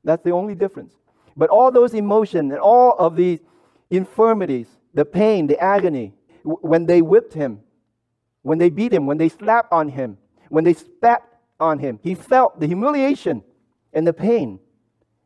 That's 0.04 0.24
the 0.24 0.32
only 0.32 0.56
difference. 0.56 0.94
But 1.36 1.50
all 1.50 1.72
those 1.72 1.94
emotions 1.94 2.52
and 2.52 2.60
all 2.60 2.96
of 2.98 3.16
these 3.16 3.40
infirmities, 3.90 4.68
the 4.94 5.06
pain, 5.06 5.48
the 5.48 5.60
agony, 5.60 6.14
when 6.44 6.86
they 6.86 7.02
whipped 7.02 7.34
him, 7.34 7.60
when 8.42 8.58
they 8.58 8.70
beat 8.70 8.94
him, 8.94 9.06
when 9.06 9.18
they 9.18 9.30
slapped 9.30 9.72
on 9.72 9.90
him, 9.90 10.18
when 10.50 10.64
they 10.64 10.74
spat 10.74 11.24
on 11.60 11.80
him, 11.80 12.00
he 12.02 12.16
felt 12.16 12.60
the 12.60 12.68
humiliation 12.68 13.44
and 13.94 14.08
the 14.08 14.14
pain. 14.14 14.60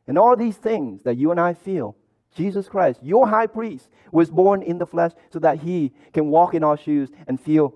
And 0.07 0.17
all 0.17 0.35
these 0.35 0.57
things 0.57 1.01
that 1.03 1.17
you 1.17 1.31
and 1.31 1.39
I 1.39 1.53
feel, 1.53 1.95
Jesus 2.35 2.67
Christ, 2.67 2.99
your 3.01 3.27
high 3.27 3.47
priest, 3.47 3.89
was 4.11 4.29
born 4.29 4.61
in 4.61 4.77
the 4.77 4.85
flesh 4.85 5.11
so 5.31 5.39
that 5.39 5.59
he 5.59 5.93
can 6.13 6.27
walk 6.27 6.53
in 6.53 6.63
our 6.63 6.77
shoes 6.77 7.09
and 7.27 7.39
feel 7.39 7.73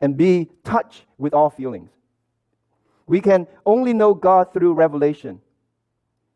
and 0.00 0.16
be 0.16 0.50
touched 0.64 1.04
with 1.16 1.32
all 1.32 1.48
feelings. 1.48 1.90
We 3.12 3.20
can 3.20 3.46
only 3.66 3.92
know 3.92 4.14
God 4.14 4.54
through 4.54 4.72
revelation. 4.72 5.42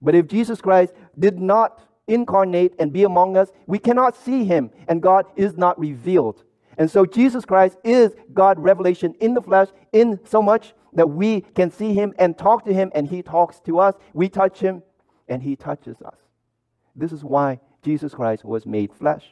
But 0.02 0.14
if 0.14 0.26
Jesus 0.26 0.60
Christ 0.60 0.92
did 1.18 1.40
not 1.40 1.80
incarnate 2.06 2.74
and 2.78 2.92
be 2.92 3.04
among 3.04 3.38
us, 3.38 3.50
we 3.66 3.78
cannot 3.78 4.14
see 4.14 4.44
him, 4.44 4.70
and 4.86 5.00
God 5.00 5.24
is 5.36 5.56
not 5.56 5.80
revealed. 5.80 6.44
And 6.76 6.90
so 6.90 7.06
Jesus 7.06 7.46
Christ 7.46 7.78
is 7.82 8.14
God 8.34 8.58
revelation 8.58 9.14
in 9.20 9.32
the 9.32 9.40
flesh, 9.40 9.68
in 9.94 10.20
so 10.26 10.42
much 10.42 10.74
that 10.92 11.08
we 11.08 11.40
can 11.40 11.70
see 11.70 11.94
him 11.94 12.12
and 12.18 12.36
talk 12.36 12.66
to 12.66 12.74
him, 12.74 12.92
and 12.94 13.08
he 13.08 13.22
talks 13.22 13.58
to 13.60 13.78
us. 13.78 13.94
We 14.12 14.28
touch 14.28 14.60
him, 14.60 14.82
and 15.28 15.42
he 15.42 15.56
touches 15.56 16.02
us. 16.02 16.18
This 16.94 17.10
is 17.10 17.24
why 17.24 17.60
Jesus 17.82 18.12
Christ 18.12 18.44
was 18.44 18.66
made 18.66 18.92
flesh. 18.92 19.24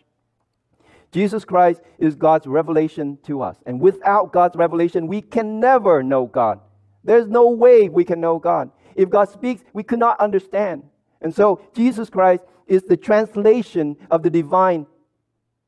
Jesus 1.13 1.45
Christ 1.45 1.83
is 1.99 2.15
God's 2.15 2.47
revelation 2.47 3.19
to 3.25 3.43
us. 3.43 3.59
And 3.67 3.83
without 3.83 4.33
God's 4.33 4.57
revelation, 4.57 5.09
we 5.09 5.21
can 5.21 5.61
never 5.61 6.03
know 6.03 6.25
God. 6.25 6.61
There's 7.05 7.29
no 7.29 7.51
way 7.51 7.89
we 7.89 8.05
can 8.05 8.21
know 8.21 8.39
God. 8.39 8.71
If 8.97 9.11
God 9.11 9.29
speaks, 9.29 9.63
we 9.73 9.83
could 9.83 9.99
not 9.99 10.19
understand. 10.21 10.85
And 11.21 11.35
so 11.35 11.61
Jesus 11.75 12.11
Christ 12.11 12.43
is 12.67 12.83
the 12.83 12.97
translation 12.97 13.97
of 14.11 14.23
the 14.23 14.31
divine 14.31 14.87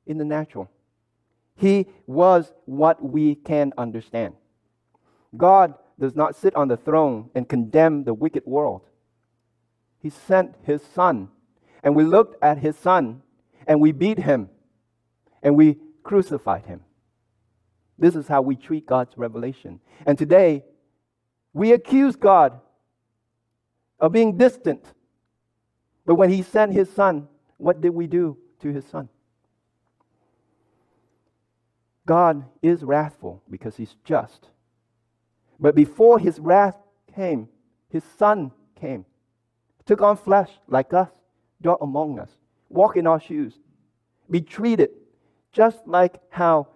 in 0.07 0.19
the 0.19 0.25
natural. 0.25 0.71
He 1.57 1.87
was 2.07 2.53
what 2.65 3.03
we 3.03 3.35
can 3.35 3.73
understand. 3.77 4.35
God 5.37 5.75
does 5.99 6.15
not 6.15 6.37
sit 6.37 6.55
on 6.55 6.69
the 6.69 6.77
throne 6.77 7.31
and 7.35 7.49
condemn 7.49 8.05
the 8.05 8.15
wicked 8.15 8.45
world. 8.47 8.83
He 10.01 10.11
sent 10.11 10.55
his 10.65 10.83
son, 10.95 11.29
and 11.83 11.97
we 11.97 12.05
looked 12.05 12.43
at 12.43 12.59
his 12.59 12.77
son, 12.77 13.23
and 13.67 13.81
we 13.81 13.93
beat 13.93 14.19
him, 14.19 14.51
and 15.43 15.57
we 15.57 15.79
crucified 16.03 16.67
him. 16.67 16.83
This 17.99 18.15
is 18.15 18.29
how 18.29 18.43
we 18.43 18.57
treat 18.57 18.87
God's 18.87 19.17
revelation. 19.17 19.81
And 20.05 20.19
today, 20.19 20.65
we 21.57 21.73
accuse 21.73 22.17
God 22.17 22.61
of 23.99 24.13
being 24.13 24.37
distant. 24.37 24.85
But 26.05 26.17
when 26.17 26.29
he 26.29 26.43
sent 26.43 26.75
his 26.75 26.91
son, 26.91 27.29
what 27.57 27.81
did 27.81 27.95
we 27.95 28.07
do 28.07 28.37
to 28.61 28.69
his 28.71 28.85
son? 28.85 29.09
God 32.05 32.45
is 32.61 32.85
wrathful 32.85 33.43
because 33.51 33.75
he's 33.75 33.97
just. 34.05 34.51
But 35.59 35.75
before 35.75 36.19
his 36.19 36.39
wrath 36.39 36.77
came, 37.15 37.49
his 37.89 38.05
son 38.19 38.53
came, 38.79 39.07
took 39.87 40.03
on 40.03 40.19
flesh 40.19 40.51
like 40.69 40.93
us, 40.93 41.09
dwelt 41.63 41.79
among 41.81 42.19
us, 42.19 42.33
walked 42.69 42.99
in 42.99 43.07
our 43.07 43.19
shoes, 43.19 43.55
be 44.31 44.43
treated 44.43 44.91
just 45.53 45.79
like 45.87 46.21
how 46.29 46.69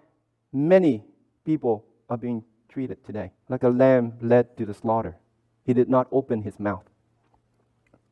many 0.54 1.04
people 1.44 1.84
are 2.08 2.16
being 2.16 2.42
treated 2.70 3.04
today, 3.04 3.32
like 3.48 3.62
a 3.62 3.68
lamb 3.68 4.14
led 4.22 4.56
to 4.56 4.64
the 4.64 4.74
slaughter. 4.74 5.16
He 5.64 5.74
did 5.74 5.88
not 5.88 6.08
open 6.10 6.42
his 6.42 6.58
mouth. 6.58 6.84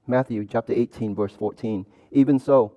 Matthew 0.06 0.46
chapter 0.46 0.72
18, 0.72 1.14
verse 1.14 1.34
14. 1.34 1.86
Even 2.10 2.38
so, 2.38 2.72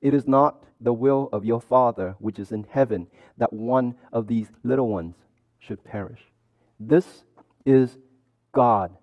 it 0.00 0.14
is 0.14 0.26
not 0.26 0.62
the 0.80 0.92
will 0.92 1.28
of 1.32 1.44
your 1.44 1.60
Father 1.60 2.14
which 2.18 2.38
is 2.38 2.52
in 2.52 2.66
heaven 2.70 3.08
that 3.38 3.52
one 3.52 3.94
of 4.12 4.26
these 4.26 4.48
little 4.62 4.88
ones 4.88 5.16
should 5.58 5.82
perish. 5.84 6.20
This 6.78 7.24
is 7.64 7.98
God. 8.52 8.96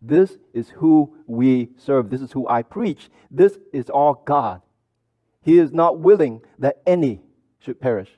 This 0.00 0.38
is 0.54 0.70
who 0.70 1.16
we 1.26 1.70
serve. 1.76 2.10
This 2.10 2.22
is 2.22 2.32
who 2.32 2.48
I 2.48 2.62
preach. 2.62 3.10
This 3.30 3.58
is 3.72 3.90
our 3.90 4.18
God. 4.24 4.62
He 5.42 5.58
is 5.58 5.72
not 5.72 5.98
willing 5.98 6.42
that 6.58 6.80
any 6.86 7.20
should 7.58 7.80
perish. 7.80 8.08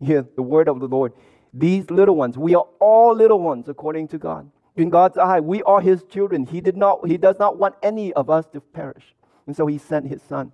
Hear 0.00 0.26
the 0.34 0.42
word 0.42 0.68
of 0.68 0.80
the 0.80 0.88
Lord. 0.88 1.12
These 1.52 1.90
little 1.90 2.16
ones, 2.16 2.38
we 2.38 2.54
are 2.54 2.66
all 2.80 3.14
little 3.14 3.40
ones 3.40 3.68
according 3.68 4.08
to 4.08 4.18
God 4.18 4.50
in 4.76 4.88
God's 4.88 5.18
eye, 5.18 5.40
we 5.40 5.62
are 5.64 5.80
his 5.80 6.02
children. 6.04 6.46
He 6.46 6.60
did 6.60 6.76
not 6.76 7.06
he 7.06 7.16
does 7.16 7.38
not 7.38 7.58
want 7.58 7.74
any 7.82 8.12
of 8.14 8.30
us 8.30 8.46
to 8.52 8.60
perish. 8.60 9.14
And 9.46 9.56
so 9.56 9.66
he 9.66 9.78
sent 9.78 10.06
his 10.06 10.22
son, 10.22 10.52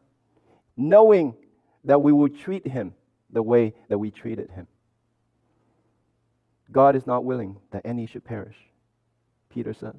knowing 0.76 1.34
that 1.84 2.02
we 2.02 2.12
would 2.12 2.38
treat 2.38 2.66
him 2.66 2.94
the 3.30 3.42
way 3.42 3.74
that 3.88 3.98
we 3.98 4.10
treated 4.10 4.50
him. 4.50 4.66
God 6.72 6.96
is 6.96 7.06
not 7.06 7.24
willing 7.24 7.56
that 7.70 7.82
any 7.84 8.06
should 8.06 8.24
perish, 8.24 8.56
Peter 9.50 9.72
says. 9.72 9.94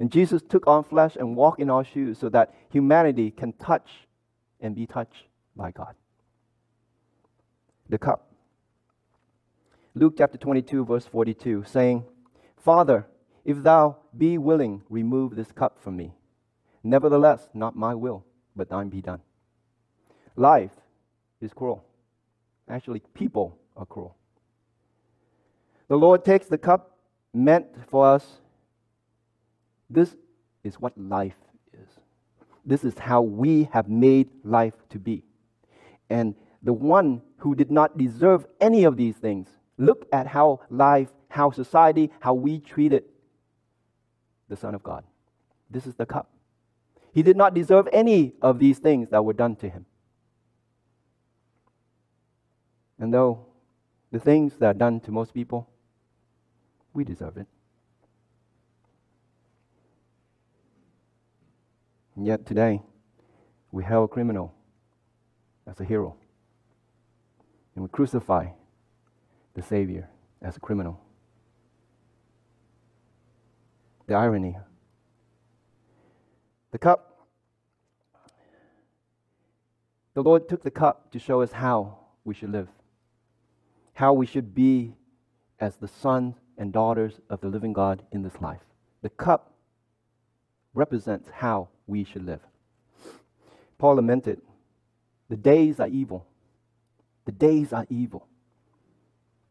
And 0.00 0.10
Jesus 0.10 0.42
took 0.42 0.66
on 0.66 0.82
flesh 0.84 1.16
and 1.16 1.36
walked 1.36 1.60
in 1.60 1.70
our 1.70 1.84
shoes 1.84 2.18
so 2.18 2.28
that 2.30 2.54
humanity 2.70 3.30
can 3.30 3.52
touch 3.52 3.88
and 4.60 4.74
be 4.74 4.86
touched 4.86 5.26
by 5.56 5.70
God. 5.70 5.94
The 7.88 7.98
cup. 7.98 8.33
Luke 9.96 10.14
chapter 10.18 10.36
22, 10.36 10.84
verse 10.84 11.06
42, 11.06 11.64
saying, 11.66 12.04
Father, 12.56 13.06
if 13.44 13.62
thou 13.62 13.96
be 14.16 14.38
willing, 14.38 14.82
remove 14.88 15.36
this 15.36 15.52
cup 15.52 15.80
from 15.80 15.96
me. 15.96 16.12
Nevertheless, 16.82 17.48
not 17.54 17.76
my 17.76 17.94
will, 17.94 18.24
but 18.56 18.68
thine 18.68 18.88
be 18.88 19.00
done. 19.00 19.20
Life 20.34 20.72
is 21.40 21.52
cruel. 21.52 21.84
Actually, 22.68 23.02
people 23.14 23.56
are 23.76 23.86
cruel. 23.86 24.16
The 25.86 25.96
Lord 25.96 26.24
takes 26.24 26.46
the 26.46 26.58
cup 26.58 26.98
meant 27.32 27.66
for 27.88 28.06
us. 28.06 28.26
This 29.88 30.16
is 30.64 30.80
what 30.80 30.98
life 30.98 31.36
is. 31.72 31.88
This 32.64 32.82
is 32.82 32.98
how 32.98 33.22
we 33.22 33.68
have 33.72 33.88
made 33.88 34.28
life 34.42 34.74
to 34.90 34.98
be. 34.98 35.22
And 36.10 36.34
the 36.62 36.72
one 36.72 37.22
who 37.36 37.54
did 37.54 37.70
not 37.70 37.96
deserve 37.96 38.46
any 38.60 38.84
of 38.84 38.96
these 38.96 39.16
things, 39.16 39.48
look 39.76 40.06
at 40.12 40.26
how 40.26 40.60
life, 40.70 41.10
how 41.28 41.50
society, 41.50 42.10
how 42.20 42.34
we 42.34 42.58
treated 42.60 43.04
the 44.48 44.56
Son 44.56 44.74
of 44.74 44.82
God. 44.82 45.04
This 45.70 45.86
is 45.86 45.94
the 45.94 46.06
cup. 46.06 46.30
He 47.12 47.22
did 47.22 47.36
not 47.36 47.54
deserve 47.54 47.88
any 47.92 48.34
of 48.42 48.58
these 48.58 48.78
things 48.78 49.08
that 49.10 49.24
were 49.24 49.32
done 49.32 49.56
to 49.56 49.68
him. 49.68 49.86
And 52.98 53.12
though 53.12 53.46
the 54.12 54.20
things 54.20 54.54
that 54.58 54.66
are 54.66 54.74
done 54.74 55.00
to 55.00 55.10
most 55.10 55.34
people, 55.34 55.68
we 56.92 57.04
deserve 57.04 57.36
it. 57.36 57.46
And 62.16 62.26
yet 62.26 62.46
today, 62.46 62.80
we 63.72 63.82
hail 63.82 64.04
a 64.04 64.08
criminal 64.08 64.54
as 65.66 65.80
a 65.80 65.84
hero. 65.84 66.14
And 67.74 67.82
we 67.82 67.88
crucify 67.88 68.48
the 69.54 69.62
Savior 69.62 70.08
as 70.42 70.56
a 70.56 70.60
criminal. 70.60 71.00
The 74.06 74.14
irony. 74.14 74.56
The 76.72 76.78
cup, 76.78 77.28
the 80.14 80.22
Lord 80.22 80.48
took 80.48 80.62
the 80.62 80.70
cup 80.70 81.12
to 81.12 81.18
show 81.18 81.40
us 81.40 81.52
how 81.52 81.98
we 82.24 82.34
should 82.34 82.50
live, 82.50 82.68
how 83.94 84.12
we 84.12 84.26
should 84.26 84.54
be 84.54 84.94
as 85.60 85.76
the 85.76 85.88
sons 85.88 86.34
and 86.58 86.72
daughters 86.72 87.20
of 87.30 87.40
the 87.40 87.48
living 87.48 87.72
God 87.72 88.02
in 88.12 88.22
this 88.22 88.40
life. 88.40 88.60
The 89.02 89.10
cup 89.10 89.54
represents 90.74 91.30
how 91.30 91.68
we 91.86 92.04
should 92.04 92.26
live. 92.26 92.40
Paul 93.78 93.96
lamented, 93.96 94.40
The 95.28 95.36
days 95.36 95.80
are 95.80 95.88
evil. 95.88 96.26
The 97.24 97.32
days 97.32 97.72
are 97.72 97.86
evil. 97.88 98.26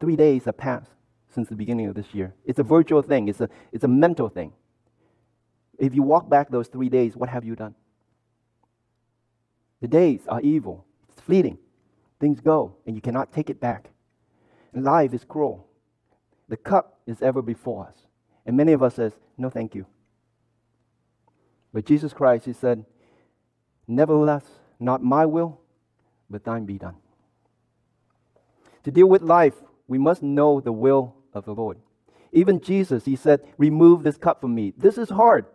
Three 0.04 0.16
days 0.16 0.44
have 0.44 0.58
passed 0.58 0.90
since 1.34 1.48
the 1.48 1.54
beginning 1.54 1.86
of 1.86 1.94
this 1.94 2.12
year. 2.12 2.34
It's 2.44 2.58
a 2.58 2.62
virtual 2.62 3.00
thing, 3.00 3.28
it's 3.28 3.40
a, 3.40 3.48
it's 3.72 3.84
a 3.84 3.88
mental 3.88 4.28
thing. 4.28 4.52
If 5.78 5.94
you 5.94 6.02
walk 6.02 6.28
back 6.28 6.50
those 6.50 6.68
three 6.68 6.90
days, 6.90 7.16
what 7.16 7.30
have 7.30 7.42
you 7.42 7.56
done? 7.56 7.74
The 9.80 9.88
days 9.88 10.20
are 10.28 10.42
evil, 10.42 10.84
it's 11.08 11.22
fleeting. 11.22 11.56
Things 12.20 12.42
go, 12.42 12.76
and 12.86 12.94
you 12.94 13.00
cannot 13.00 13.32
take 13.32 13.48
it 13.48 13.60
back. 13.60 13.88
Life 14.74 15.14
is 15.14 15.24
cruel. 15.24 15.66
The 16.48 16.58
cup 16.58 17.00
is 17.06 17.22
ever 17.22 17.40
before 17.40 17.86
us. 17.86 17.96
And 18.44 18.58
many 18.58 18.72
of 18.72 18.82
us 18.82 18.96
says, 18.96 19.14
no 19.38 19.48
thank 19.48 19.74
you. 19.74 19.86
But 21.72 21.86
Jesus 21.86 22.12
Christ, 22.12 22.44
he 22.44 22.52
said, 22.52 22.84
nevertheless, 23.88 24.44
not 24.78 25.02
my 25.02 25.24
will, 25.24 25.62
but 26.28 26.44
thine 26.44 26.66
be 26.66 26.76
done. 26.76 26.96
To 28.82 28.90
deal 28.90 29.06
with 29.06 29.22
life, 29.22 29.54
we 29.86 29.98
must 29.98 30.22
know 30.22 30.60
the 30.60 30.72
will 30.72 31.14
of 31.32 31.44
the 31.44 31.54
Lord. 31.54 31.78
Even 32.32 32.60
Jesus, 32.60 33.04
he 33.04 33.16
said, 33.16 33.40
remove 33.58 34.02
this 34.02 34.16
cup 34.16 34.40
from 34.40 34.54
me. 34.54 34.72
This 34.76 34.98
is 34.98 35.08
hard. 35.08 35.46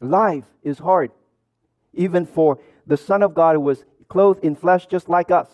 Life 0.00 0.44
is 0.62 0.78
hard. 0.78 1.10
Even 1.94 2.26
for 2.26 2.58
the 2.86 2.96
Son 2.96 3.22
of 3.22 3.34
God 3.34 3.54
who 3.54 3.60
was 3.60 3.84
clothed 4.08 4.44
in 4.44 4.56
flesh 4.56 4.86
just 4.86 5.08
like 5.08 5.30
us. 5.30 5.48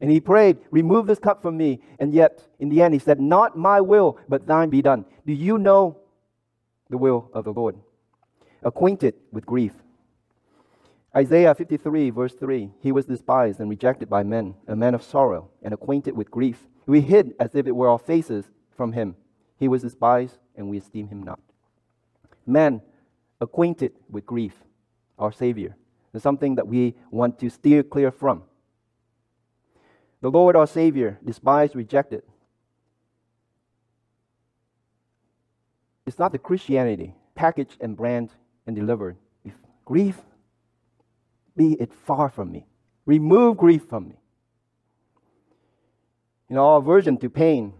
And 0.00 0.10
he 0.10 0.20
prayed, 0.20 0.58
Remove 0.72 1.06
this 1.06 1.20
cup 1.20 1.42
from 1.42 1.56
me. 1.56 1.80
And 2.00 2.12
yet, 2.12 2.42
in 2.58 2.68
the 2.68 2.82
end, 2.82 2.92
he 2.92 2.98
said, 2.98 3.20
Not 3.20 3.56
my 3.56 3.80
will, 3.80 4.18
but 4.28 4.48
thine 4.48 4.68
be 4.68 4.82
done. 4.82 5.04
Do 5.24 5.32
you 5.32 5.58
know 5.58 5.96
the 6.90 6.98
will 6.98 7.30
of 7.32 7.44
the 7.44 7.52
Lord? 7.52 7.76
Acquainted 8.64 9.14
with 9.30 9.46
grief. 9.46 9.72
Isaiah 11.14 11.54
53, 11.54 12.10
verse 12.10 12.34
3 12.34 12.70
He 12.80 12.92
was 12.92 13.06
despised 13.06 13.60
and 13.60 13.68
rejected 13.68 14.08
by 14.08 14.22
men, 14.22 14.54
a 14.66 14.76
man 14.76 14.94
of 14.94 15.02
sorrow, 15.02 15.50
and 15.62 15.74
acquainted 15.74 16.16
with 16.16 16.30
grief. 16.30 16.66
We 16.86 17.00
hid 17.00 17.34
as 17.38 17.54
if 17.54 17.66
it 17.66 17.76
were 17.76 17.88
our 17.88 17.98
faces 17.98 18.46
from 18.76 18.92
him. 18.92 19.16
He 19.58 19.68
was 19.68 19.82
despised, 19.82 20.38
and 20.56 20.68
we 20.68 20.78
esteem 20.78 21.08
him 21.08 21.22
not. 21.22 21.40
Man 22.46 22.80
acquainted 23.40 23.92
with 24.10 24.26
grief, 24.26 24.54
our 25.18 25.32
Savior, 25.32 25.76
is 26.14 26.22
something 26.22 26.56
that 26.56 26.66
we 26.66 26.94
want 27.10 27.38
to 27.40 27.50
steer 27.50 27.82
clear 27.82 28.10
from. 28.10 28.44
The 30.20 30.30
Lord 30.30 30.56
our 30.56 30.66
Savior, 30.66 31.18
despised, 31.24 31.76
rejected. 31.76 32.22
It's 36.06 36.18
not 36.18 36.32
the 36.32 36.38
Christianity 36.38 37.14
packaged 37.34 37.76
and 37.80 37.96
brand 37.96 38.30
and 38.66 38.74
delivered. 38.74 39.16
If 39.44 39.54
grief, 39.84 40.20
be 41.56 41.74
it 41.74 41.92
far 41.92 42.28
from 42.28 42.50
me. 42.50 42.66
Remove 43.06 43.56
grief 43.56 43.82
from 43.88 44.08
me. 44.08 44.16
You 46.48 46.56
know, 46.56 46.66
our 46.66 46.78
aversion 46.78 47.16
to 47.18 47.30
pain 47.30 47.72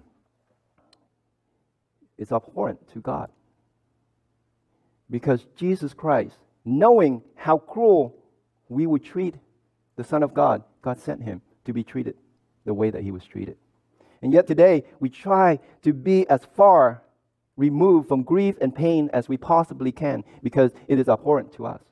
is 2.19 2.33
abhorrent 2.33 2.89
to 2.93 3.01
God. 3.01 3.31
Because 5.11 5.45
Jesus 5.57 5.93
Christ, 5.93 6.37
knowing 6.65 7.23
how 7.35 7.59
cruel 7.59 8.17
we 8.69 8.87
would 8.87 9.05
treat 9.05 9.35
the 9.97 10.05
Son 10.05 10.23
of 10.23 10.33
God, 10.33 10.63
God 10.81 10.99
sent 10.99 11.23
him 11.23 11.43
to 11.65 11.73
be 11.73 11.85
treated 11.85 12.15
the 12.65 12.73
way 12.73 12.91
that 12.91 13.03
he 13.03 13.11
was 13.11 13.25
treated. 13.25 13.57
And 14.23 14.33
yet 14.33 14.47
today, 14.47 14.85
we 15.01 15.11
try 15.11 15.59
to 15.83 15.93
be 15.93 16.27
as 16.29 16.47
far 16.57 17.03
removed 17.57 18.09
from 18.09 18.23
grief 18.23 18.57
and 18.61 18.75
pain 18.75 19.11
as 19.13 19.29
we 19.29 19.37
possibly 19.37 19.93
can 19.93 20.25
because 20.43 20.73
it 20.89 20.99
is 20.99 21.09
abhorrent 21.09 21.53
to 21.55 21.67
us. 21.67 21.83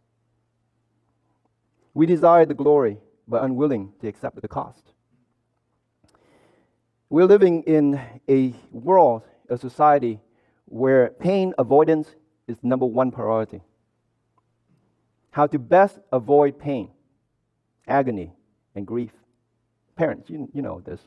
We 2.01 2.07
desire 2.07 2.47
the 2.47 2.55
glory, 2.55 2.97
but 3.29 3.45
unwilling 3.45 3.93
to 4.01 4.09
accept 4.09 4.41
the 4.41 4.49
cost. 4.49 4.95
We're 7.11 7.27
living 7.27 7.63
in 7.65 8.01
a 8.27 8.55
world, 8.73 9.25
a 9.51 9.59
society, 9.59 10.19
where 10.65 11.11
pain 11.11 11.53
avoidance 11.59 12.09
is 12.49 12.57
number 12.63 12.87
one 12.87 13.11
priority. 13.11 13.61
How 15.33 15.47
to 15.49 15.59
best 15.59 15.99
avoid 16.11 16.59
pain, 16.59 16.89
agony, 17.87 18.33
and 18.75 18.87
grief. 18.87 19.13
Parents, 19.95 20.31
you, 20.31 20.49
you 20.55 20.63
know 20.63 20.81
this. 20.81 21.03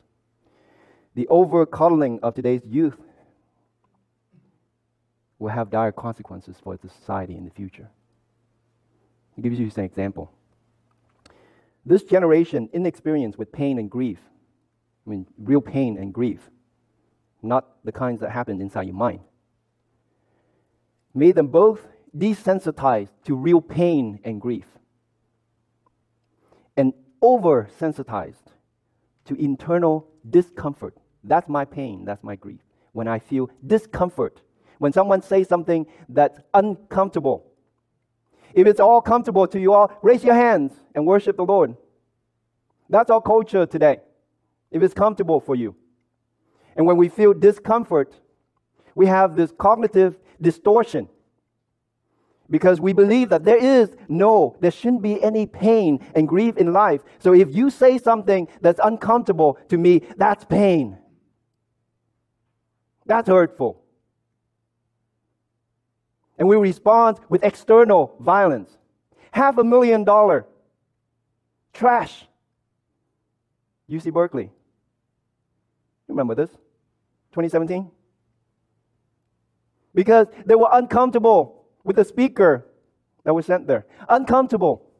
The 1.16 1.26
over 1.26 1.66
coddling 1.66 2.20
of 2.22 2.36
today's 2.36 2.64
youth 2.64 3.00
will 5.40 5.50
have 5.50 5.70
dire 5.70 5.90
consequences 5.90 6.54
for 6.62 6.76
the 6.76 6.88
society 6.88 7.36
in 7.36 7.44
the 7.44 7.50
future. 7.50 7.90
I'll 9.36 9.42
give 9.42 9.54
you 9.54 9.68
an 9.76 9.82
example. 9.82 10.30
This 11.86 12.02
generation, 12.02 12.68
inexperienced 12.72 13.38
with 13.38 13.52
pain 13.52 13.78
and 13.78 13.90
grief, 13.90 14.18
I 15.06 15.10
mean, 15.10 15.26
real 15.38 15.60
pain 15.60 15.98
and 15.98 16.12
grief, 16.12 16.50
not 17.42 17.66
the 17.84 17.92
kinds 17.92 18.20
that 18.20 18.30
happen 18.30 18.60
inside 18.60 18.86
your 18.86 18.94
mind, 18.94 19.20
made 21.14 21.34
them 21.34 21.48
both 21.48 21.86
desensitized 22.16 23.10
to 23.24 23.36
real 23.36 23.60
pain 23.60 24.20
and 24.24 24.40
grief 24.40 24.66
and 26.76 26.92
oversensitized 27.22 28.52
to 29.26 29.34
internal 29.34 30.08
discomfort. 30.28 30.96
That's 31.22 31.48
my 31.48 31.64
pain, 31.64 32.04
that's 32.04 32.22
my 32.22 32.36
grief. 32.36 32.60
When 32.92 33.08
I 33.08 33.18
feel 33.18 33.50
discomfort, 33.66 34.40
when 34.78 34.92
someone 34.92 35.22
says 35.22 35.48
something 35.48 35.86
that's 36.08 36.38
uncomfortable. 36.52 37.46
If 38.54 38.66
it's 38.66 38.80
all 38.80 39.02
comfortable 39.02 39.46
to 39.48 39.60
you 39.60 39.72
all, 39.72 39.92
raise 40.02 40.22
your 40.24 40.34
hands 40.34 40.72
and 40.94 41.06
worship 41.06 41.36
the 41.36 41.44
Lord. 41.44 41.76
That's 42.88 43.10
our 43.10 43.20
culture 43.20 43.66
today. 43.66 43.98
If 44.70 44.82
it's 44.82 44.94
comfortable 44.94 45.40
for 45.40 45.54
you. 45.54 45.74
And 46.76 46.86
when 46.86 46.96
we 46.96 47.08
feel 47.08 47.34
discomfort, 47.34 48.14
we 48.94 49.06
have 49.06 49.36
this 49.36 49.52
cognitive 49.58 50.16
distortion 50.40 51.08
because 52.50 52.80
we 52.80 52.92
believe 52.92 53.30
that 53.30 53.44
there 53.44 53.56
is 53.56 53.96
no, 54.08 54.56
there 54.60 54.70
shouldn't 54.70 55.02
be 55.02 55.22
any 55.22 55.46
pain 55.46 55.98
and 56.14 56.28
grief 56.28 56.56
in 56.56 56.72
life. 56.72 57.00
So 57.18 57.32
if 57.32 57.54
you 57.54 57.70
say 57.70 57.98
something 57.98 58.48
that's 58.60 58.80
uncomfortable 58.82 59.58
to 59.68 59.78
me, 59.78 60.02
that's 60.16 60.44
pain. 60.44 60.98
That's 63.06 63.28
hurtful. 63.28 63.83
And 66.38 66.48
we 66.48 66.56
respond 66.56 67.18
with 67.28 67.44
external 67.44 68.16
violence. 68.20 68.76
Half 69.30 69.58
a 69.58 69.64
million 69.64 70.04
dollar 70.04 70.46
trash. 71.72 72.26
UC 73.90 74.12
Berkeley. 74.12 74.50
Remember 76.08 76.34
this? 76.34 76.50
2017? 77.32 77.90
Because 79.94 80.26
they 80.46 80.54
were 80.54 80.68
uncomfortable 80.72 81.66
with 81.84 81.96
the 81.96 82.04
speaker 82.04 82.66
that 83.24 83.34
was 83.34 83.46
sent 83.46 83.66
there. 83.66 83.86
Uncomfortable. 84.08 84.90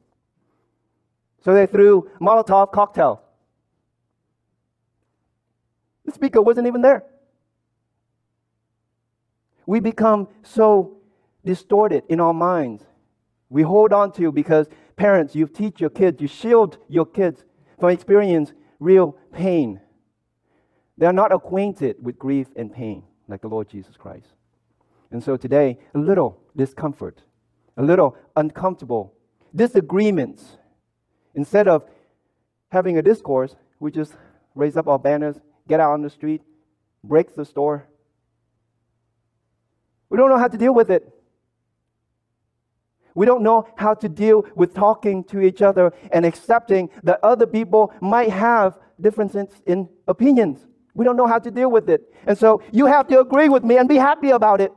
So 1.45 1.53
they 1.53 1.67
threw 1.67 2.11
Molotov 2.21 2.73
cocktails. 2.73 3.19
The 6.05 6.13
speaker 6.13 6.41
wasn't 6.41 6.67
even 6.67 6.83
there. 6.83 7.05
We 9.67 9.81
become 9.81 10.29
so 10.43 10.99
distorted 11.45 12.05
in 12.09 12.21
our 12.21 12.35
minds. 12.35 12.85
We 13.49 13.63
hold 13.63 13.93
on 13.93 14.13
to 14.13 14.33
because 14.33 14.67
parents, 14.97 15.35
you 15.35 15.47
teach 15.47 15.81
your 15.81 15.91
kids, 15.91 16.21
you 16.21 16.29
shield 16.29 16.79
your 16.89 17.07
kids 17.07 17.45
from 17.79 17.91
experience 17.91 18.53
real 18.81 19.17
pain. 19.33 19.81
They 20.97 21.07
are 21.07 21.13
not 21.13 21.33
acquainted 21.33 21.97
with 22.03 22.19
grief 22.19 22.49
and 22.57 22.73
pain 22.73 23.05
like 23.29 23.43
the 23.43 23.49
Lord 23.49 23.69
Jesus 23.69 23.97
Christ. 23.97 24.29
And 25.11 25.23
so 25.23 25.37
today, 25.37 25.79
a 25.95 25.99
little 25.99 26.41
discomfort, 26.57 27.23
a 27.77 27.83
little 27.83 28.17
uncomfortable 28.37 29.15
disagreements. 29.55 30.57
Instead 31.35 31.69
of 31.69 31.85
having 32.71 32.99
a 32.99 33.03
discourse, 33.03 33.55
we 33.79 33.91
just 33.91 34.15
raise 34.55 34.77
up 34.77 34.89
our 34.89 34.99
banners, 34.99 35.37
get 35.69 35.81
out 35.81 35.93
on 35.93 36.03
the 36.03 36.11
street, 36.11 36.43
break 37.05 37.35
the 37.37 37.45
store. 37.45 37.87
We 40.11 40.19
don't 40.19 40.29
know 40.29 40.39
how 40.39 40.49
to 40.49 40.59
deal 40.59 40.75
with 40.75 40.91
it. 40.91 41.14
We 43.15 43.27
don't 43.27 43.43
know 43.43 43.69
how 43.77 43.95
to 43.95 44.09
deal 44.09 44.45
with 44.57 44.75
talking 44.75 45.25
to 45.25 45.41
each 45.41 45.63
other 45.63 45.93
and 46.13 46.27
accepting 46.27 46.91
that 47.05 47.21
other 47.23 47.47
people 47.47 47.93
might 48.01 48.31
have 48.31 48.79
differences 49.01 49.49
in 49.67 49.89
opinions. 50.09 50.67
We 50.95 51.05
don't 51.05 51.17
know 51.17 51.27
how 51.27 51.39
to 51.39 51.51
deal 51.51 51.71
with 51.71 51.89
it. 51.89 52.13
And 52.27 52.37
so 52.37 52.63
you 52.73 52.87
have 52.87 53.07
to 53.09 53.21
agree 53.21 53.49
with 53.49 53.65
me 53.65 53.79
and 53.79 53.89
be 53.89 53.97
happy 53.97 54.31
about 54.31 54.61
it. 54.61 54.73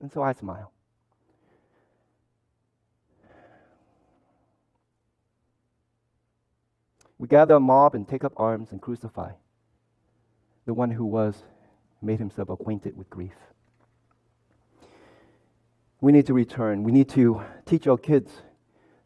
And 0.00 0.10
so 0.10 0.22
I 0.22 0.32
smile. 0.32 0.72
We 7.18 7.28
gather 7.28 7.54
a 7.54 7.60
mob 7.60 7.94
and 7.94 8.08
take 8.08 8.24
up 8.24 8.32
arms 8.36 8.72
and 8.72 8.80
crucify 8.80 9.32
the 10.64 10.74
one 10.74 10.90
who 10.90 11.04
was 11.04 11.42
made 12.00 12.18
himself 12.18 12.48
acquainted 12.48 12.96
with 12.96 13.08
grief. 13.10 13.51
We 16.02 16.10
need 16.10 16.26
to 16.26 16.34
return. 16.34 16.82
We 16.82 16.90
need 16.90 17.08
to 17.10 17.42
teach 17.64 17.86
our 17.86 17.96
kids 17.96 18.42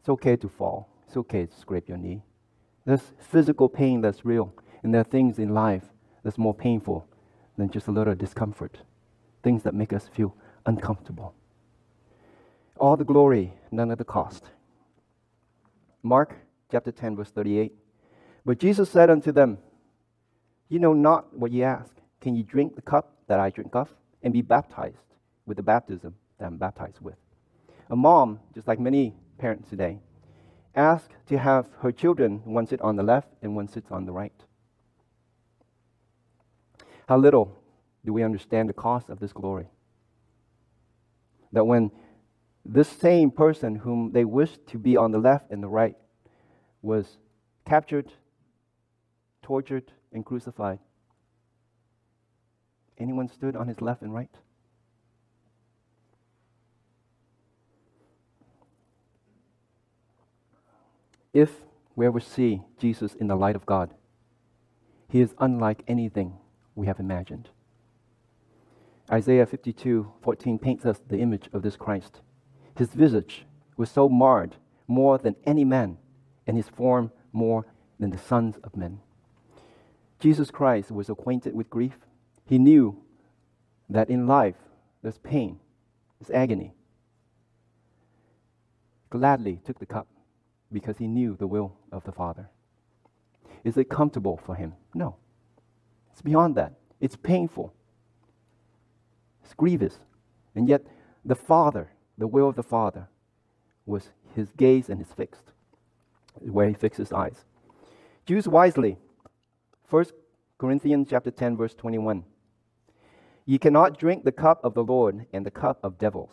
it's 0.07 0.09
okay 0.09 0.37
to 0.37 0.47
fall. 0.47 0.89
It's 1.05 1.17
okay 1.17 1.45
to 1.45 1.53
scrape 1.53 1.89
your 1.89 1.97
knee. 1.97 2.23
There's 2.85 3.11
physical 3.19 3.67
pain 3.67 3.99
that's 3.99 4.23
real, 4.23 4.53
and 4.81 4.93
there 4.93 5.01
are 5.01 5.03
things 5.03 5.37
in 5.37 5.53
life 5.53 5.83
that's 6.23 6.37
more 6.37 6.55
painful 6.55 7.05
than 7.57 7.69
just 7.69 7.87
a 7.87 7.91
little 7.91 8.15
discomfort, 8.15 8.77
things 9.43 9.63
that 9.63 9.73
make 9.73 9.91
us 9.91 10.07
feel 10.07 10.33
uncomfortable. 10.65 11.35
All 12.77 12.95
the 12.95 13.03
glory, 13.03 13.53
none 13.69 13.91
of 13.91 13.97
the 13.97 14.05
cost. 14.05 14.45
Mark 16.01 16.37
chapter 16.71 16.93
10, 16.93 17.17
verse 17.17 17.31
38. 17.31 17.73
But 18.45 18.59
Jesus 18.59 18.89
said 18.89 19.09
unto 19.09 19.33
them, 19.33 19.57
You 20.69 20.79
know 20.79 20.93
not 20.93 21.37
what 21.37 21.51
ye 21.51 21.63
ask. 21.63 21.91
Can 22.21 22.33
ye 22.33 22.43
drink 22.43 22.75
the 22.75 22.81
cup 22.81 23.17
that 23.27 23.41
I 23.41 23.49
drink 23.49 23.75
of, 23.75 23.93
and 24.23 24.31
be 24.31 24.41
baptized 24.41 24.95
with 25.45 25.57
the 25.57 25.63
baptism 25.63 26.15
that 26.37 26.45
I'm 26.45 26.57
baptized 26.57 26.99
with? 27.01 27.15
A 27.89 27.95
mom, 27.95 28.39
just 28.53 28.67
like 28.67 28.79
many 28.79 29.13
parents 29.37 29.69
today, 29.69 29.99
asked 30.75 31.11
to 31.27 31.37
have 31.37 31.67
her 31.79 31.91
children 31.91 32.41
one 32.45 32.67
sit 32.67 32.81
on 32.81 32.95
the 32.95 33.03
left 33.03 33.29
and 33.41 33.55
one 33.55 33.67
sits 33.67 33.91
on 33.91 34.05
the 34.05 34.11
right. 34.11 34.33
How 37.07 37.17
little 37.17 37.57
do 38.05 38.13
we 38.13 38.23
understand 38.23 38.69
the 38.69 38.73
cost 38.73 39.09
of 39.09 39.19
this 39.19 39.33
glory? 39.33 39.67
That 41.53 41.65
when 41.65 41.91
this 42.65 42.89
same 42.89 43.31
person 43.31 43.75
whom 43.75 44.11
they 44.11 44.25
wished 44.25 44.67
to 44.67 44.77
be 44.77 44.97
on 44.97 45.11
the 45.11 45.19
left 45.19 45.51
and 45.51 45.63
the 45.63 45.69
right 45.69 45.95
was 46.81 47.17
captured 47.65 48.11
tortured, 49.47 49.93
and 50.11 50.25
crucified. 50.25 50.77
Anyone 52.97 53.29
stood 53.29 53.55
on 53.55 53.69
his 53.69 53.79
left 53.79 54.01
and 54.01 54.13
right? 54.13 54.29
If 61.37 61.51
we 61.95 62.07
ever 62.07 62.19
see 62.19 62.63
Jesus 62.79 63.13
in 63.13 63.27
the 63.27 63.35
light 63.35 63.55
of 63.55 63.67
God, 63.67 63.93
he 65.07 65.21
is 65.21 65.35
unlike 65.37 65.83
anything 65.87 66.33
we 66.73 66.87
have 66.87 66.99
imagined. 66.99 67.49
Isaiah 69.11 69.45
52 69.45 70.13
14 70.23 70.57
paints 70.57 70.83
us 70.83 70.99
the 71.07 71.19
image 71.19 71.47
of 71.53 71.61
this 71.61 71.75
Christ. 71.75 72.21
His 72.75 72.89
visage 72.89 73.45
was 73.77 73.91
so 73.91 74.09
marred 74.09 74.55
more 74.87 75.19
than 75.19 75.35
any 75.45 75.63
man, 75.63 75.99
and 76.47 76.57
his 76.57 76.69
form 76.69 77.11
more 77.31 77.67
than 77.99 78.09
the 78.09 78.17
sons 78.17 78.55
of 78.63 78.75
men. 78.75 78.99
Jesus 80.19 80.49
Christ 80.49 80.89
was 80.89 81.07
acquainted 81.07 81.53
with 81.53 81.69
grief. 81.69 81.99
He 82.47 82.57
knew 82.57 82.99
that 83.91 84.09
in 84.09 84.25
life 84.25 84.55
there's 85.03 85.19
pain, 85.19 85.59
there's 86.19 86.35
agony. 86.35 86.73
Gladly 89.11 89.59
took 89.63 89.77
the 89.77 89.85
cup 89.85 90.07
because 90.71 90.97
he 90.97 91.07
knew 91.07 91.35
the 91.35 91.47
will 91.47 91.73
of 91.91 92.03
the 92.03 92.11
Father. 92.11 92.49
Is 93.63 93.77
it 93.77 93.89
comfortable 93.89 94.37
for 94.37 94.55
him? 94.55 94.73
No. 94.93 95.15
It's 96.11 96.21
beyond 96.21 96.55
that. 96.55 96.73
It's 96.99 97.15
painful. 97.15 97.73
It's 99.43 99.53
grievous. 99.53 99.99
And 100.55 100.67
yet, 100.67 100.83
the 101.23 101.35
Father, 101.35 101.91
the 102.17 102.27
will 102.27 102.49
of 102.49 102.55
the 102.55 102.63
Father, 102.63 103.07
was 103.85 104.09
his 104.35 104.51
gaze 104.57 104.89
and 104.89 104.99
his 104.99 105.13
fixed, 105.13 105.51
where 106.41 106.67
he 106.67 106.73
fixed 106.73 106.97
his 106.97 107.11
eyes. 107.11 107.45
Choose 108.27 108.47
wisely 108.47 108.97
1 109.89 110.05
Corinthians 110.57 111.07
chapter 111.09 111.31
10 111.31 111.55
verse 111.55 111.73
21. 111.73 112.23
Ye 113.45 113.57
cannot 113.57 113.97
drink 113.97 114.25
the 114.25 114.31
cup 114.31 114.59
of 114.65 114.73
the 114.73 114.83
Lord 114.83 115.25
and 115.31 115.45
the 115.45 115.51
cup 115.51 115.79
of 115.81 115.97
devils. 115.97 116.31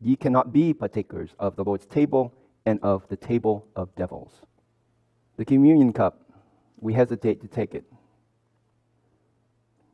Ye 0.00 0.14
cannot 0.14 0.52
be 0.52 0.72
partakers 0.72 1.30
of 1.40 1.56
the 1.56 1.64
Lord's 1.64 1.86
table 1.86 2.32
and 2.66 2.78
of 2.82 3.08
the 3.08 3.16
table 3.16 3.66
of 3.76 3.94
devils. 3.94 4.42
The 5.38 5.44
communion 5.44 5.92
cup, 5.92 6.20
we 6.78 6.92
hesitate 6.92 7.40
to 7.40 7.48
take 7.48 7.74
it. 7.74 7.84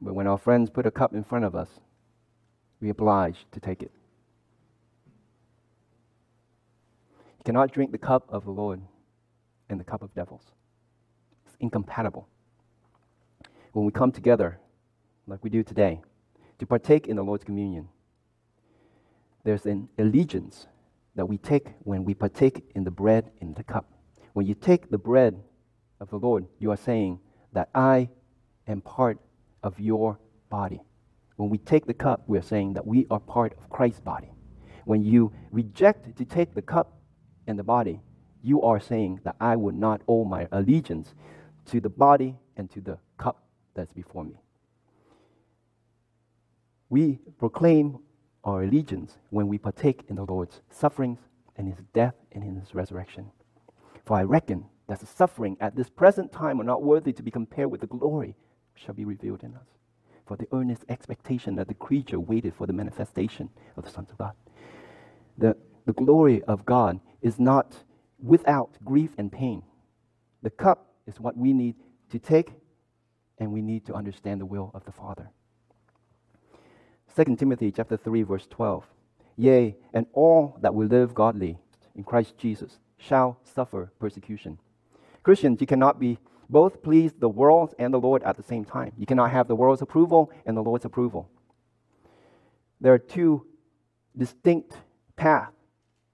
But 0.01 0.15
when 0.15 0.27
our 0.27 0.39
friends 0.39 0.71
put 0.71 0.87
a 0.87 0.91
cup 0.91 1.15
in 1.15 1.23
front 1.23 1.45
of 1.45 1.55
us, 1.55 1.69
we 2.81 2.89
oblige 2.89 3.47
to 3.53 3.61
take 3.61 3.83
it. 3.83 3.93
You 7.39 7.45
cannot 7.45 7.73
drink 7.73 7.93
the 7.93 7.99
cup 7.99 8.25
of 8.29 8.45
the 8.45 8.51
Lord 8.51 8.81
and 9.69 9.79
the 9.79 9.85
cup 9.85 10.03
of 10.03 10.13
devils. 10.15 10.43
It's 11.47 11.57
incompatible 11.61 12.27
when 13.73 13.87
we 13.87 13.93
come 13.93 14.13
together, 14.13 14.59
like 15.27 15.43
we 15.43 15.51
do 15.51 15.63
today, 15.63 16.03
to 16.59 16.67
partake 16.67 17.09
in 17.09 17.17
the 17.17 17.25
Lord's 17.25 17.45
communion, 17.45 17.89
there's 19.45 19.67
an 19.67 19.89
allegiance 19.99 20.67
that 21.15 21.27
we 21.27 21.39
take 21.39 21.69
when 21.81 22.05
we 22.05 22.15
partake 22.15 22.65
in 22.75 22.85
the 22.85 22.91
bread 22.91 23.31
in 23.41 23.55
the 23.55 23.63
cup. 23.63 23.87
When 24.33 24.47
you 24.47 24.55
take 24.55 24.91
the 24.91 24.99
bread 24.99 25.43
of 26.01 26.11
the 26.11 26.17
Lord, 26.17 26.47
you 26.59 26.71
are 26.71 26.77
saying 26.77 27.21
that 27.53 27.69
I 27.75 28.09
am 28.67 28.81
part 28.81 29.19
of 29.63 29.79
your 29.79 30.19
body. 30.51 30.81
When 31.37 31.51
we 31.51 31.59
take 31.59 31.87
the 31.87 31.95
cup, 31.95 32.23
we 32.27 32.39
are 32.39 32.43
saying 32.43 32.75
that 32.75 32.87
we 32.87 33.07
are 33.11 33.21
part 33.21 33.55
of 33.59 33.69
Christ's 33.69 34.01
body. 34.01 34.33
When 34.85 35.03
you 35.03 35.33
reject 35.51 36.17
to 36.17 36.25
take 36.25 36.55
the 36.55 36.63
cup 36.63 36.99
and 37.47 37.59
the 37.59 37.63
body, 37.63 38.01
you 38.43 38.63
are 38.63 38.81
saying 38.81 39.21
that 39.25 39.37
I 39.41 39.57
would 39.57 39.77
not 39.77 40.03
owe 40.09 40.25
my 40.25 40.49
allegiance 40.51 41.15
to 41.67 41.81
the 41.81 41.89
body 41.89 42.37
and 42.57 42.71
to 42.71 42.81
the 42.81 42.99
cup 43.17 43.45
that's 43.75 43.93
before 43.93 44.25
me. 44.25 44.41
We 46.89 47.21
proclaim 47.39 47.99
our 48.45 48.63
allegiance 48.65 49.19
when 49.31 49.49
we 49.49 49.59
partake 49.59 50.05
in 50.09 50.17
the 50.17 50.25
Lord's 50.25 50.61
sufferings 50.71 51.19
and 51.57 51.69
his 51.69 51.85
death 51.93 52.15
and 52.33 52.43
in 52.43 52.57
his 52.57 52.75
resurrection. 52.75 53.31
For 54.05 54.17
I 54.17 54.23
reckon 54.23 54.67
that 54.89 55.01
the 55.01 55.07
suffering 55.07 55.57
at 55.61 55.77
this 55.77 55.89
present 55.89 56.33
time 56.33 56.61
are 56.61 56.65
not 56.65 56.83
worthy 56.83 57.13
to 57.13 57.23
be 57.23 57.31
compared 57.31 57.71
with 57.71 57.81
the 57.81 57.87
glory 57.87 58.35
which 58.75 58.85
shall 58.85 58.95
be 58.95 59.05
revealed 59.05 59.43
in 59.43 59.55
us. 59.55 59.67
For 60.27 60.37
the 60.37 60.49
earnest 60.53 60.85
expectation 60.89 61.57
that 61.57 61.69
the 61.69 61.75
creature 61.75 62.19
waited 62.19 62.55
for 62.55 62.67
the 62.67 62.73
manifestation 62.73 63.51
of 63.77 63.85
the 63.85 63.91
sons 63.91 64.11
of 64.11 64.19
God. 64.19 64.33
The, 65.39 65.57
the 65.87 65.93
glory 65.93 66.43
of 66.45 66.65
God 66.65 67.01
is 67.21 67.39
not 67.39 67.77
without 68.23 68.77
grief 68.85 69.11
and 69.19 69.31
pain. 69.31 69.63
The 70.43 70.51
cup 70.51 70.95
is 71.07 71.21
what 71.21 71.37
we 71.37 71.53
need 71.53 71.77
to 72.11 72.19
take 72.19 72.53
and 73.39 73.53
we 73.53 73.63
need 73.63 73.87
to 73.87 73.95
understand 73.95 74.41
the 74.41 74.47
will 74.47 74.71
of 74.75 74.85
the 74.85 74.93
Father. 74.93 75.31
2 77.15 77.37
Timothy 77.37 77.71
chapter 77.71 77.97
3 77.97 78.23
verse 78.23 78.47
12. 78.49 78.85
Yea, 79.37 79.77
and 79.93 80.07
all 80.13 80.57
that 80.61 80.75
will 80.75 80.87
live 80.87 81.15
godly 81.15 81.59
in 81.95 82.05
Christ 82.05 82.39
Jesus 82.39 82.79
shall 82.97 83.39
suffer 83.45 83.93
persecution. 83.99 84.59
Christians, 85.23 85.61
you 85.61 85.67
cannot 85.67 86.01
be 86.01 86.19
both 86.49 86.83
please 86.83 87.13
the 87.13 87.29
world 87.29 87.75
and 87.79 87.93
the 87.93 88.01
Lord 88.01 88.23
at 88.23 88.37
the 88.37 88.43
same 88.43 88.65
time. 88.65 88.93
You 88.97 89.07
cannot 89.07 89.31
have 89.31 89.49
the 89.49 89.57
world's 89.57 89.83
approval 89.83 90.31
and 90.47 90.57
the 90.57 90.63
Lord's 90.63 90.85
approval. 90.85 91.29
There 92.81 92.93
are 92.93 92.99
two 92.99 93.47
distinct 94.17 94.77
paths 95.17 95.53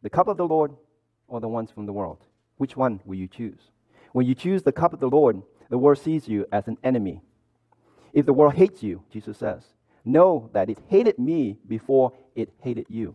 the 0.02 0.11
cup 0.11 0.28
of 0.28 0.37
the 0.37 0.46
Lord 0.46 0.72
or 1.26 1.40
the 1.40 1.48
ones 1.48 1.70
from 1.70 1.87
the 1.87 1.92
world. 1.92 2.18
Which 2.56 2.76
one 2.76 3.00
will 3.04 3.16
you 3.16 3.26
choose? 3.26 3.58
When 4.12 4.26
you 4.26 4.34
choose 4.34 4.62
the 4.62 4.72
cup 4.72 4.92
of 4.92 5.00
the 5.00 5.08
Lord, 5.08 5.42
the 5.70 5.78
world 5.78 5.98
sees 5.98 6.28
you 6.28 6.46
as 6.52 6.68
an 6.68 6.78
enemy. 6.84 7.20
If 8.12 8.26
the 8.26 8.32
world 8.32 8.54
hates 8.54 8.82
you, 8.82 9.02
Jesus 9.11 9.38
says, 9.38 9.64
know 10.09 10.51
that 10.53 10.68
it 10.68 10.79
hated 10.88 11.18
me 11.18 11.59
before 11.66 12.12
it 12.35 12.51
hated 12.62 12.87
you. 12.88 13.14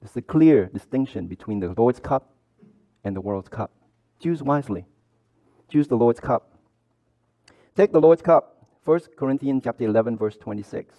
There's 0.00 0.16
a 0.16 0.22
clear 0.22 0.66
distinction 0.66 1.26
between 1.26 1.60
the 1.60 1.74
Lord's 1.76 2.00
cup 2.00 2.34
and 3.04 3.14
the 3.14 3.20
world's 3.20 3.48
cup. 3.48 3.70
Choose 4.20 4.42
wisely. 4.42 4.86
Choose 5.68 5.88
the 5.88 5.96
Lord's 5.96 6.20
cup. 6.20 6.58
Take 7.76 7.92
the 7.92 8.00
Lord's 8.00 8.22
cup. 8.22 8.66
1 8.84 9.00
Corinthians 9.16 9.62
chapter 9.64 9.84
11 9.84 10.16
verse 10.16 10.36
26. 10.36 10.94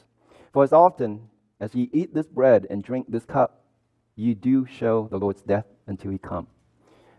For 0.53 0.63
as 0.63 0.73
often 0.73 1.29
as 1.59 1.73
ye 1.73 1.89
eat 1.93 2.13
this 2.13 2.27
bread 2.27 2.67
and 2.69 2.83
drink 2.83 3.07
this 3.09 3.25
cup, 3.25 3.63
ye 4.15 4.33
do 4.33 4.65
show 4.65 5.07
the 5.09 5.17
Lord's 5.17 5.41
death 5.41 5.65
until 5.87 6.11
he 6.11 6.17
come. 6.17 6.47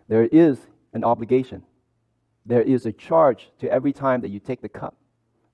There 0.08 0.24
is 0.24 0.58
an 0.92 1.04
obligation. 1.04 1.62
There 2.44 2.62
is 2.62 2.86
a 2.86 2.92
charge 2.92 3.50
to 3.60 3.70
every 3.70 3.92
time 3.92 4.20
that 4.20 4.30
you 4.30 4.40
take 4.40 4.62
the 4.62 4.68
cup. 4.68 4.96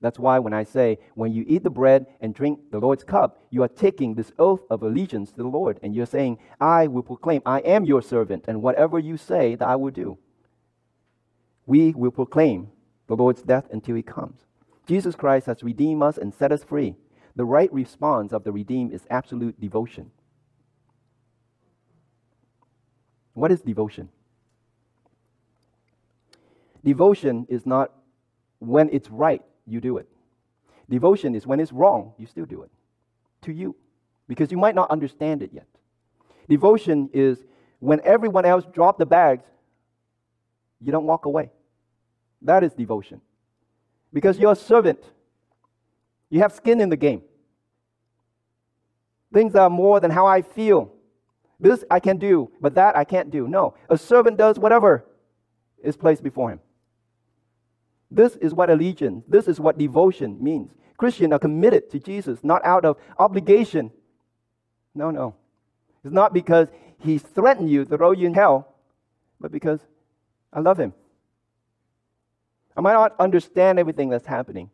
That's 0.01 0.17
why 0.17 0.39
when 0.39 0.53
I 0.53 0.63
say, 0.63 0.97
when 1.15 1.33
you 1.33 1.43
eat 1.47 1.63
the 1.63 1.69
bread 1.69 2.05
and 2.21 2.33
drink 2.33 2.71
the 2.71 2.79
Lord's 2.79 3.03
cup, 3.03 3.43
you 3.49 3.63
are 3.63 3.67
taking 3.67 4.15
this 4.15 4.31
oath 4.39 4.61
of 4.69 4.81
allegiance 4.81 5.31
to 5.31 5.37
the 5.37 5.47
Lord. 5.47 5.79
And 5.83 5.93
you're 5.93 6.05
saying, 6.05 6.37
I 6.61 6.87
will 6.87 7.03
proclaim, 7.03 7.41
I 7.45 7.59
am 7.59 7.83
your 7.83 8.01
servant, 8.01 8.45
and 8.47 8.61
whatever 8.61 8.97
you 8.97 9.17
say, 9.17 9.55
that 9.55 9.67
I 9.67 9.75
will 9.75 9.91
do. 9.91 10.17
We 11.65 11.91
will 11.91 12.11
proclaim 12.11 12.69
the 13.07 13.15
Lord's 13.15 13.41
death 13.41 13.65
until 13.71 13.95
he 13.95 14.01
comes. 14.01 14.39
Jesus 14.87 15.15
Christ 15.15 15.47
has 15.47 15.63
redeemed 15.63 16.01
us 16.01 16.17
and 16.17 16.33
set 16.33 16.51
us 16.51 16.63
free. 16.63 16.95
The 17.35 17.45
right 17.45 17.71
response 17.73 18.31
of 18.31 18.43
the 18.43 18.51
redeemed 18.51 18.93
is 18.93 19.05
absolute 19.09 19.59
devotion. 19.59 20.11
What 23.33 23.51
is 23.51 23.61
devotion? 23.61 24.09
Devotion 26.83 27.45
is 27.49 27.65
not 27.65 27.91
when 28.59 28.89
it's 28.91 29.09
right, 29.09 29.41
you 29.69 29.81
do 29.81 29.97
it. 29.97 30.07
Devotion 30.89 31.35
is 31.35 31.45
when 31.45 31.59
it's 31.59 31.71
wrong, 31.71 32.13
you 32.17 32.25
still 32.25 32.45
do 32.45 32.63
it. 32.63 32.71
To 33.43 33.51
you. 33.51 33.75
Because 34.27 34.51
you 34.51 34.57
might 34.57 34.75
not 34.75 34.89
understand 34.91 35.41
it 35.43 35.51
yet. 35.53 35.67
Devotion 36.47 37.09
is 37.13 37.37
when 37.79 38.01
everyone 38.03 38.45
else 38.45 38.65
drop 38.73 38.97
the 38.97 39.05
bags, 39.05 39.45
you 40.81 40.91
don't 40.91 41.05
walk 41.05 41.25
away. 41.25 41.51
That 42.41 42.63
is 42.63 42.73
devotion. 42.73 43.21
Because 44.13 44.39
you're 44.39 44.53
a 44.53 44.55
servant. 44.55 45.03
You 46.29 46.39
have 46.41 46.53
skin 46.53 46.81
in 46.81 46.89
the 46.89 46.97
game. 46.97 47.21
Things 49.33 49.55
are 49.55 49.69
more 49.69 49.99
than 49.99 50.09
how 50.11 50.25
I 50.25 50.41
feel. 50.41 50.91
This 51.59 51.83
I 51.91 51.99
can 51.99 52.17
do, 52.17 52.51
but 52.61 52.75
that 52.75 52.95
I 52.95 53.03
can't 53.03 53.29
do. 53.29 53.47
No. 53.47 53.75
A 53.89 53.97
servant 53.97 54.37
does 54.37 54.57
whatever 54.57 55.05
is 55.83 55.97
placed 55.97 56.23
before 56.23 56.49
him. 56.49 56.59
This 58.11 58.35
is 58.37 58.53
what 58.53 58.69
allegiance, 58.69 59.23
this 59.27 59.47
is 59.47 59.59
what 59.59 59.77
devotion 59.77 60.37
means. 60.41 60.71
Christians 60.97 61.31
are 61.31 61.39
committed 61.39 61.89
to 61.91 61.99
Jesus, 61.99 62.39
not 62.43 62.65
out 62.65 62.83
of 62.83 62.97
obligation. 63.17 63.91
No, 64.93 65.11
no. 65.11 65.35
It's 66.03 66.13
not 66.13 66.33
because 66.33 66.67
he 66.99 67.17
threatened 67.17 67.69
you 67.69 67.85
to 67.85 67.97
throw 67.97 68.11
you 68.11 68.27
in 68.27 68.33
hell, 68.33 68.75
but 69.39 69.51
because 69.51 69.79
I 70.51 70.59
love 70.59 70.79
him. 70.79 70.93
I 72.75 72.81
might 72.81 72.93
not 72.93 73.15
understand 73.19 73.79
everything 73.79 74.09
that's 74.09 74.25
happening, 74.25 74.69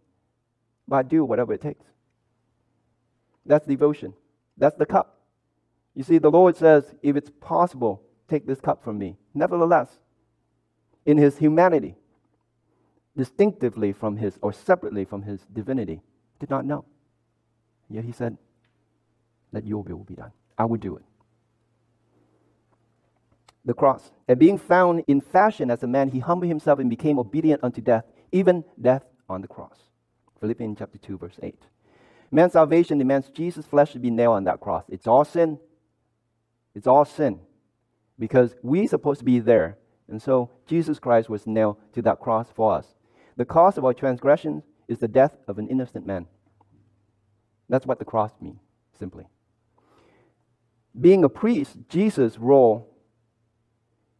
but 0.87 0.95
I 0.95 1.03
do 1.03 1.23
whatever 1.25 1.53
it 1.53 1.61
takes. 1.61 1.85
That's 3.45 3.65
devotion. 3.65 4.13
That's 4.57 4.75
the 4.77 4.85
cup. 4.85 5.19
You 5.93 6.03
see, 6.03 6.17
the 6.17 6.31
Lord 6.31 6.55
says, 6.55 6.83
if 7.01 7.15
it's 7.15 7.31
possible, 7.39 8.01
take 8.27 8.45
this 8.45 8.59
cup 8.59 8.83
from 8.83 8.97
me. 8.97 9.17
Nevertheless, 9.33 9.89
in 11.05 11.17
his 11.17 11.37
humanity, 11.37 11.95
distinctively 13.17 13.93
from 13.93 14.17
his 14.17 14.37
or 14.41 14.53
separately 14.53 15.05
from 15.05 15.23
his 15.23 15.41
divinity, 15.53 16.01
did 16.39 16.49
not 16.49 16.65
know. 16.65 16.85
Yet 17.89 18.05
he 18.05 18.11
said, 18.11 18.37
Let 19.51 19.65
your 19.65 19.83
will 19.83 20.03
be 20.03 20.15
done. 20.15 20.31
I 20.57 20.65
will 20.65 20.77
do 20.77 20.97
it. 20.97 21.03
The 23.63 23.73
cross. 23.73 24.11
And 24.27 24.37
being 24.37 24.57
found 24.57 25.03
in 25.07 25.21
fashion 25.21 25.71
as 25.71 25.81
a 25.83 25.87
man, 25.87 26.09
he 26.09 26.19
humbled 26.19 26.49
himself 26.49 26.79
and 26.79 26.89
became 26.89 27.17
obedient 27.17 27.63
unto 27.63 27.81
death, 27.81 28.05
even 28.31 28.63
death 28.79 29.03
on 29.27 29.41
the 29.41 29.47
cross. 29.47 29.77
Philippians 30.39 30.77
chapter 30.77 30.97
2, 30.97 31.17
verse 31.17 31.39
8. 31.41 31.55
Man's 32.31 32.53
salvation 32.53 32.97
demands 32.97 33.29
Jesus' 33.29 33.65
flesh 33.65 33.93
to 33.93 33.99
be 33.99 34.11
nailed 34.11 34.35
on 34.35 34.43
that 34.43 34.59
cross. 34.59 34.83
It's 34.89 35.07
all 35.07 35.25
sin. 35.25 35.59
It's 36.75 36.87
all 36.87 37.05
sin. 37.05 37.39
Because 38.19 38.55
we're 38.61 38.87
supposed 38.87 39.19
to 39.19 39.25
be 39.25 39.39
there. 39.39 39.77
And 40.07 40.21
so 40.21 40.51
Jesus 40.67 40.99
Christ 40.99 41.29
was 41.29 41.47
nailed 41.47 41.77
to 41.93 42.01
that 42.03 42.19
cross 42.19 42.47
for 42.53 42.73
us. 42.73 42.95
The 43.37 43.45
cost 43.45 43.77
of 43.77 43.85
our 43.85 43.93
transgressions 43.93 44.63
is 44.87 44.99
the 44.99 45.07
death 45.07 45.35
of 45.47 45.57
an 45.57 45.67
innocent 45.67 46.05
man. 46.05 46.27
That's 47.67 47.85
what 47.85 47.99
the 47.99 48.05
cross 48.05 48.31
means, 48.39 48.59
simply. 48.97 49.25
Being 50.99 51.23
a 51.23 51.29
priest, 51.29 51.77
Jesus' 51.89 52.37
role 52.37 52.89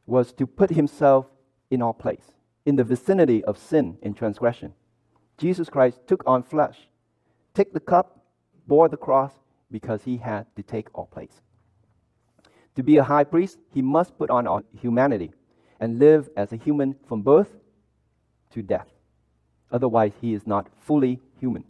was 0.06 0.34
to 0.34 0.46
put 0.46 0.72
himself 0.72 1.28
in 1.70 1.82
our 1.82 1.94
place, 1.94 2.34
in 2.66 2.76
the 2.76 2.84
vicinity 2.84 3.44
of 3.44 3.58
sin 3.58 3.98
and 4.04 4.16
transgression. 4.18 4.74
Jesus 5.38 5.70
Christ 5.70 6.00
took 6.08 6.24
on 6.28 6.44
flesh, 6.44 6.90
took 7.54 7.74
the 7.74 7.80
cup, 7.80 8.26
bore 8.68 8.90
the 8.90 8.98
cross, 8.98 9.32
because 9.72 10.04
he 10.04 10.18
had 10.18 10.46
to 10.56 10.64
take 10.64 10.88
our 10.96 11.06
place. 11.06 11.42
To 12.76 12.84
be 12.84 12.98
a 12.98 13.04
high 13.04 13.24
priest, 13.24 13.58
he 13.74 13.82
must 13.82 14.18
put 14.18 14.30
on 14.30 14.64
humanity 14.80 15.32
and 15.80 16.00
live 16.00 16.30
as 16.36 16.52
a 16.52 16.58
human 16.58 16.96
from 17.08 17.22
birth 17.22 17.50
to 18.52 18.62
death. 18.62 18.88
Otherwise, 19.72 20.14
he 20.22 20.34
is 20.34 20.46
not 20.46 20.68
fully 20.80 21.20
human. 21.40 21.64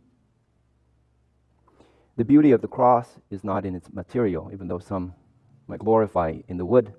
The 2.17 2.25
beauty 2.25 2.51
of 2.51 2.61
the 2.61 2.67
cross 2.67 3.19
is 3.29 3.43
not 3.43 3.65
in 3.65 3.75
its 3.75 3.91
material, 3.91 4.49
even 4.53 4.67
though 4.67 4.79
some 4.79 5.13
might 5.67 5.79
glorify 5.79 6.39
in 6.47 6.57
the 6.57 6.65
wood, 6.65 6.93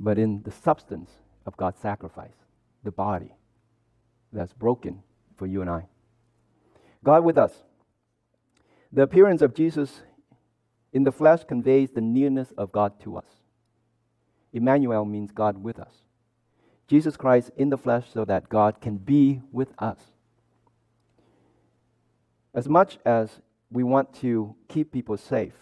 but 0.00 0.18
in 0.18 0.42
the 0.42 0.50
substance 0.50 1.10
of 1.46 1.56
God's 1.56 1.80
sacrifice, 1.80 2.34
the 2.82 2.90
body 2.90 3.34
that's 4.32 4.52
broken 4.52 5.02
for 5.36 5.46
you 5.46 5.60
and 5.60 5.70
I. 5.70 5.86
God 7.04 7.22
with 7.24 7.38
us. 7.38 7.52
The 8.92 9.02
appearance 9.02 9.42
of 9.42 9.54
Jesus 9.54 10.02
in 10.92 11.04
the 11.04 11.12
flesh 11.12 11.44
conveys 11.44 11.90
the 11.90 12.00
nearness 12.00 12.52
of 12.56 12.72
God 12.72 12.98
to 13.00 13.16
us. 13.16 13.26
Emmanuel 14.52 15.04
means 15.04 15.30
God 15.32 15.62
with 15.62 15.78
us. 15.78 16.03
Jesus 16.86 17.16
Christ 17.16 17.50
in 17.56 17.70
the 17.70 17.78
flesh 17.78 18.06
so 18.12 18.24
that 18.24 18.48
God 18.48 18.80
can 18.80 18.96
be 18.96 19.40
with 19.52 19.72
us. 19.78 19.98
As 22.52 22.68
much 22.68 22.98
as 23.04 23.40
we 23.70 23.82
want 23.82 24.14
to 24.16 24.54
keep 24.68 24.92
people 24.92 25.16
safe 25.16 25.54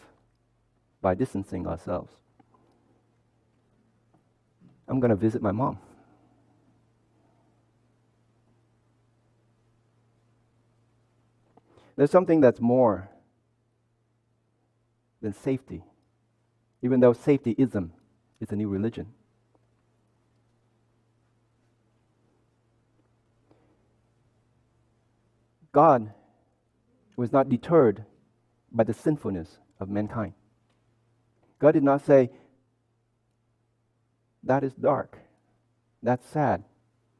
by 1.01 1.15
distancing 1.15 1.67
ourselves, 1.67 2.13
I'm 4.89 5.01
going 5.01 5.11
to 5.11 5.17
visit 5.17 5.41
my 5.41 5.53
mom. 5.53 5.79
There's 11.97 12.11
something 12.11 12.41
that's 12.41 12.61
more 12.61 13.09
than 15.21 15.33
safety, 15.33 15.85
even 16.83 17.01
though 17.01 17.13
safetyism 17.13 17.91
is 18.41 18.51
a 18.51 18.57
new 18.57 18.69
religion. 18.69 19.07
God 25.73 26.13
was 27.17 27.33
not 27.33 27.49
deterred 27.49 28.05
by 28.71 28.85
the 28.85 28.95
sinfulness 28.95 29.59
of 29.81 29.89
mankind. 29.89 30.35
God 31.59 31.73
did 31.73 31.83
not 31.83 32.05
say, 32.05 32.31
That 34.45 34.65
is 34.65 34.75
dark. 34.75 35.19
That's 36.03 36.27
sad. 36.29 36.65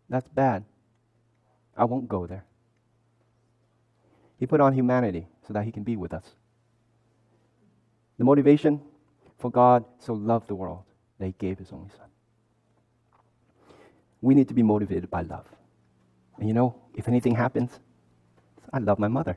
That's 0.09 0.29
bad. 0.29 0.65
I 1.77 1.85
won't 1.85 2.09
go 2.09 2.27
there. 2.27 2.45
He 4.38 4.47
put 4.47 4.61
on 4.61 4.73
humanity 4.75 5.29
so 5.47 5.55
that 5.55 5.65
he 5.65 5.73
can 5.73 5.85
be 5.85 5.97
with 5.97 6.12
us. 6.12 6.25
The 8.19 8.25
motivation 8.25 8.81
for 9.38 9.51
God 9.51 9.85
so 9.99 10.12
loved 10.12 10.49
the 10.49 10.55
world 10.55 10.83
that 11.19 11.27
he 11.27 11.35
gave 11.38 11.59
his 11.59 11.73
only 11.73 11.91
son. 11.97 12.09
We 14.21 14.35
need 14.35 14.49
to 14.49 14.55
be 14.55 14.62
motivated 14.62 15.11
by 15.11 15.23
love. 15.23 15.47
And 16.38 16.49
you 16.49 16.55
know, 16.55 16.75
if 16.95 17.09
anything 17.09 17.35
happens, 17.35 17.79
I 18.73 18.79
love 18.79 18.99
my 18.99 19.09
mother. 19.09 19.37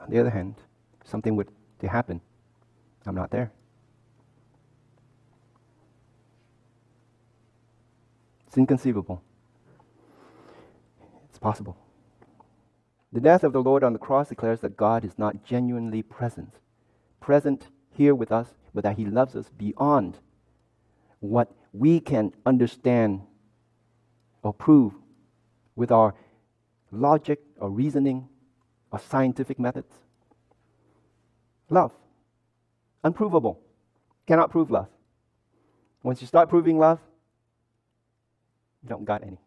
On 0.00 0.10
the 0.10 0.18
other 0.18 0.30
hand, 0.30 0.56
something 1.04 1.36
would 1.36 1.48
to 1.80 1.88
happen. 1.88 2.20
I'm 3.06 3.14
not 3.14 3.30
there. 3.30 3.52
It's 8.46 8.56
inconceivable. 8.56 9.22
It's 11.28 11.38
possible. 11.38 11.76
The 13.12 13.20
death 13.20 13.44
of 13.44 13.52
the 13.52 13.62
Lord 13.62 13.82
on 13.82 13.92
the 13.92 13.98
cross 13.98 14.28
declares 14.28 14.60
that 14.60 14.76
God 14.76 15.04
is 15.04 15.18
not 15.18 15.44
genuinely 15.44 16.02
present, 16.02 16.54
present 17.20 17.68
here 17.90 18.14
with 18.14 18.30
us, 18.32 18.48
but 18.74 18.84
that 18.84 18.96
He 18.96 19.04
loves 19.04 19.36
us 19.36 19.48
beyond 19.56 20.18
what 21.20 21.52
we 21.72 22.00
can 22.00 22.32
understand 22.44 23.22
or 24.42 24.52
prove 24.52 24.92
with 25.76 25.90
our 25.90 26.14
logic 26.90 27.40
or 27.58 27.70
reasoning 27.70 28.28
or 28.90 28.98
scientific 28.98 29.58
methods. 29.58 29.92
Love. 31.70 31.92
Unprovable. 33.04 33.58
Cannot 34.26 34.50
prove 34.50 34.70
love. 34.70 34.88
Once 36.02 36.20
you 36.20 36.26
start 36.26 36.48
proving 36.48 36.78
love, 36.78 36.98
you 38.82 38.88
don't 38.88 39.04
got 39.04 39.22
any. 39.22 39.38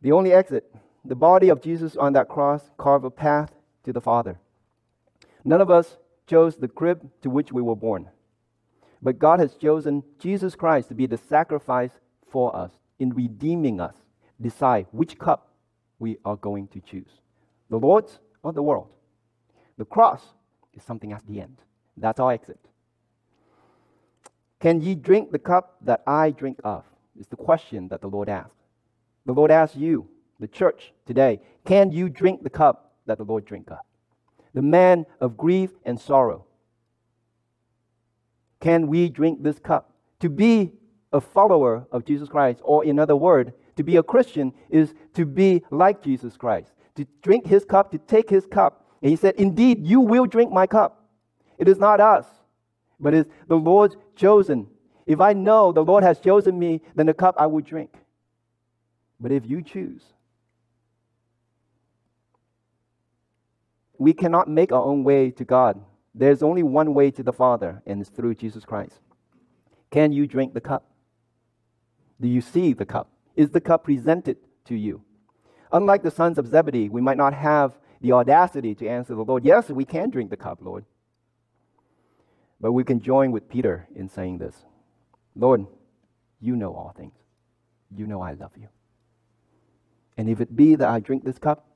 The 0.00 0.12
only 0.12 0.32
exit, 0.32 0.74
the 1.04 1.14
body 1.14 1.48
of 1.48 1.62
Jesus 1.62 1.96
on 1.96 2.14
that 2.14 2.28
cross 2.28 2.70
carved 2.76 3.04
a 3.04 3.10
path 3.10 3.52
to 3.84 3.92
the 3.92 4.00
Father. 4.00 4.38
None 5.44 5.60
of 5.60 5.70
us 5.70 5.96
chose 6.26 6.56
the 6.56 6.68
crib 6.68 7.08
to 7.22 7.30
which 7.30 7.52
we 7.52 7.62
were 7.62 7.76
born. 7.76 8.08
But 9.02 9.18
God 9.18 9.40
has 9.40 9.54
chosen 9.54 10.04
Jesus 10.18 10.54
Christ 10.54 10.88
to 10.88 10.94
be 10.94 11.06
the 11.06 11.18
sacrifice 11.18 11.90
for 12.30 12.54
us 12.54 12.70
in 12.98 13.10
redeeming 13.10 13.80
us. 13.80 13.96
Decide 14.40 14.86
which 14.92 15.18
cup 15.18 15.52
we 15.98 16.18
are 16.24 16.36
going 16.36 16.68
to 16.68 16.80
choose 16.80 17.20
the 17.70 17.78
Lord's 17.78 18.18
or 18.42 18.52
the 18.52 18.62
world. 18.62 18.88
The 19.78 19.84
cross 19.84 20.22
is 20.74 20.82
something 20.82 21.12
at 21.12 21.26
the 21.26 21.40
end. 21.40 21.56
That's 21.96 22.20
our 22.20 22.32
exit. 22.32 22.58
Can 24.60 24.80
ye 24.80 24.94
drink 24.94 25.32
the 25.32 25.38
cup 25.38 25.76
that 25.82 26.02
I 26.06 26.30
drink 26.30 26.60
of? 26.64 26.84
Is 27.18 27.26
the 27.26 27.36
question 27.36 27.88
that 27.88 28.00
the 28.00 28.08
Lord 28.08 28.28
asked. 28.28 28.54
The 29.26 29.32
Lord 29.32 29.50
asks 29.50 29.76
you, 29.76 30.08
the 30.40 30.48
church 30.48 30.92
today, 31.06 31.40
can 31.64 31.92
you 31.92 32.08
drink 32.08 32.42
the 32.42 32.50
cup 32.50 32.94
that 33.06 33.18
the 33.18 33.24
Lord 33.24 33.44
drink 33.44 33.70
of? 33.70 33.78
The 34.54 34.62
man 34.62 35.06
of 35.20 35.36
grief 35.36 35.70
and 35.84 36.00
sorrow. 36.00 36.46
Can 38.62 38.86
we 38.86 39.08
drink 39.08 39.42
this 39.42 39.58
cup? 39.58 39.92
To 40.20 40.30
be 40.30 40.70
a 41.12 41.20
follower 41.20 41.84
of 41.90 42.04
Jesus 42.04 42.28
Christ, 42.28 42.60
or 42.62 42.84
in 42.84 43.00
other 43.00 43.16
words, 43.16 43.50
to 43.74 43.82
be 43.82 43.96
a 43.96 44.04
Christian 44.04 44.54
is 44.70 44.94
to 45.14 45.26
be 45.26 45.64
like 45.72 46.00
Jesus 46.00 46.36
Christ, 46.36 46.70
to 46.94 47.04
drink 47.22 47.44
his 47.44 47.64
cup, 47.64 47.90
to 47.90 47.98
take 47.98 48.30
his 48.30 48.46
cup. 48.46 48.86
And 49.02 49.10
he 49.10 49.16
said, 49.16 49.34
Indeed, 49.34 49.84
you 49.84 50.00
will 50.00 50.26
drink 50.26 50.52
my 50.52 50.68
cup. 50.68 51.08
It 51.58 51.66
is 51.66 51.78
not 51.78 52.00
us, 52.00 52.24
but 53.00 53.14
it's 53.14 53.28
the 53.48 53.56
Lord's 53.56 53.96
chosen. 54.14 54.68
If 55.06 55.20
I 55.20 55.32
know 55.32 55.72
the 55.72 55.84
Lord 55.84 56.04
has 56.04 56.20
chosen 56.20 56.56
me, 56.56 56.82
then 56.94 57.06
the 57.06 57.14
cup 57.14 57.34
I 57.38 57.46
will 57.46 57.62
drink. 57.62 57.92
But 59.18 59.32
if 59.32 59.44
you 59.44 59.60
choose, 59.62 60.04
we 63.98 64.12
cannot 64.12 64.48
make 64.48 64.70
our 64.70 64.84
own 64.84 65.02
way 65.02 65.32
to 65.32 65.44
God. 65.44 65.84
There's 66.14 66.42
only 66.42 66.62
one 66.62 66.94
way 66.94 67.10
to 67.10 67.22
the 67.22 67.32
Father, 67.32 67.82
and 67.86 68.00
it's 68.00 68.10
through 68.10 68.34
Jesus 68.34 68.64
Christ. 68.64 69.00
Can 69.90 70.12
you 70.12 70.26
drink 70.26 70.54
the 70.54 70.60
cup? 70.60 70.84
Do 72.20 72.28
you 72.28 72.40
see 72.40 72.72
the 72.72 72.86
cup? 72.86 73.08
Is 73.34 73.50
the 73.50 73.60
cup 73.60 73.84
presented 73.84 74.36
to 74.66 74.74
you? 74.74 75.02
Unlike 75.72 76.02
the 76.02 76.10
sons 76.10 76.38
of 76.38 76.46
Zebedee, 76.46 76.88
we 76.88 77.00
might 77.00 77.16
not 77.16 77.32
have 77.34 77.78
the 78.02 78.12
audacity 78.12 78.74
to 78.74 78.86
answer 78.88 79.14
the 79.14 79.24
Lord, 79.24 79.44
Yes, 79.44 79.70
we 79.70 79.84
can 79.84 80.10
drink 80.10 80.30
the 80.30 80.36
cup, 80.36 80.58
Lord. 80.60 80.84
But 82.60 82.72
we 82.72 82.84
can 82.84 83.00
join 83.00 83.32
with 83.32 83.48
Peter 83.48 83.88
in 83.94 84.08
saying 84.08 84.38
this 84.38 84.56
Lord, 85.34 85.66
you 86.40 86.56
know 86.56 86.74
all 86.74 86.94
things. 86.96 87.14
You 87.94 88.06
know 88.06 88.20
I 88.20 88.32
love 88.32 88.52
you. 88.56 88.68
And 90.16 90.28
if 90.28 90.40
it 90.40 90.54
be 90.54 90.74
that 90.74 90.88
I 90.88 91.00
drink 91.00 91.24
this 91.24 91.38
cup, 91.38 91.66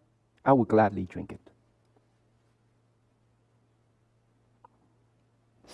I 0.44 0.52
will 0.52 0.64
gladly 0.64 1.04
drink 1.04 1.32
it. 1.32 1.40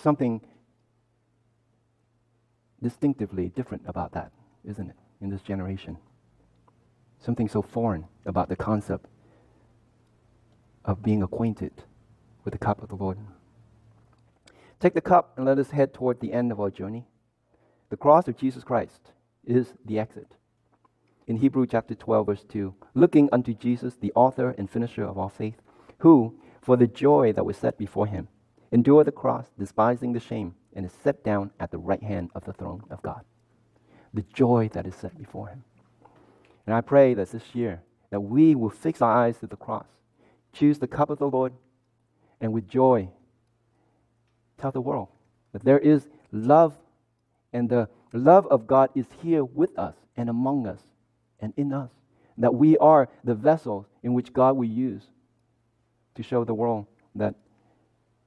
Something 0.03 0.41
distinctively 2.81 3.47
different 3.47 3.83
about 3.87 4.11
that, 4.11 4.33
isn't 4.65 4.89
it, 4.89 4.97
in 5.21 5.29
this 5.29 5.41
generation? 5.41 5.97
Something 7.19 7.47
so 7.47 7.61
foreign 7.61 8.07
about 8.25 8.49
the 8.49 8.57
concept 8.57 9.05
of 10.83 11.01
being 11.01 11.23
acquainted 11.23 11.71
with 12.43 12.51
the 12.51 12.57
cup 12.57 12.83
of 12.83 12.89
the 12.89 12.95
Lord. 12.95 13.17
Take 14.81 14.93
the 14.93 14.99
cup 14.99 15.37
and 15.37 15.45
let 15.45 15.57
us 15.57 15.71
head 15.71 15.93
toward 15.93 16.19
the 16.19 16.33
end 16.33 16.51
of 16.51 16.59
our 16.59 16.69
journey. 16.69 17.05
The 17.89 17.95
cross 17.95 18.27
of 18.27 18.35
Jesus 18.35 18.65
Christ 18.65 19.13
is 19.45 19.73
the 19.85 19.99
exit. 19.99 20.35
In 21.27 21.37
Hebrew 21.37 21.65
chapter 21.65 21.95
12, 21.95 22.25
verse 22.25 22.43
2, 22.49 22.75
looking 22.93 23.29
unto 23.31 23.53
Jesus, 23.53 23.95
the 23.95 24.11
author 24.15 24.53
and 24.57 24.69
finisher 24.69 25.05
of 25.05 25.17
our 25.17 25.29
faith, 25.29 25.61
who, 25.99 26.37
for 26.61 26.75
the 26.75 26.87
joy 26.87 27.31
that 27.31 27.45
was 27.45 27.55
set 27.55 27.77
before 27.77 28.07
him, 28.07 28.27
endured 28.73 29.05
the 29.05 29.11
cross, 29.11 29.45
despising 29.57 30.11
the 30.11 30.19
shame, 30.19 30.55
and 30.75 30.83
is 30.85 30.91
set 31.03 31.23
down 31.23 31.51
at 31.59 31.69
the 31.69 31.77
right 31.77 32.01
hand 32.01 32.31
of 32.33 32.43
the 32.43 32.53
throne 32.53 32.83
of 32.89 33.01
God. 33.03 33.21
The 34.15 34.25
joy 34.33 34.69
that 34.73 34.87
is 34.87 34.95
set 34.95 35.15
before 35.17 35.47
him. 35.47 35.63
And 36.65 36.75
I 36.75 36.81
pray 36.81 37.13
that 37.13 37.31
this 37.31 37.53
year 37.53 37.83
that 38.09 38.19
we 38.19 38.55
will 38.55 38.71
fix 38.71 39.01
our 39.01 39.15
eyes 39.15 39.37
to 39.37 39.47
the 39.47 39.55
cross, 39.55 39.85
choose 40.51 40.79
the 40.79 40.87
cup 40.87 41.11
of 41.11 41.19
the 41.19 41.29
Lord, 41.29 41.53
and 42.41 42.51
with 42.51 42.67
joy 42.67 43.09
tell 44.57 44.71
the 44.71 44.81
world 44.81 45.09
that 45.51 45.63
there 45.63 45.79
is 45.79 46.09
love, 46.31 46.73
and 47.53 47.69
the 47.69 47.87
love 48.11 48.47
of 48.47 48.65
God 48.65 48.89
is 48.95 49.05
here 49.21 49.45
with 49.45 49.77
us 49.77 49.95
and 50.17 50.29
among 50.29 50.65
us 50.65 50.81
and 51.39 51.53
in 51.57 51.73
us. 51.73 51.91
That 52.39 52.55
we 52.55 52.75
are 52.79 53.07
the 53.23 53.35
vessels 53.35 53.85
in 54.01 54.15
which 54.15 54.33
God 54.33 54.57
will 54.57 54.65
use 54.65 55.03
to 56.15 56.23
show 56.23 56.43
the 56.43 56.55
world 56.55 56.87
that 57.15 57.35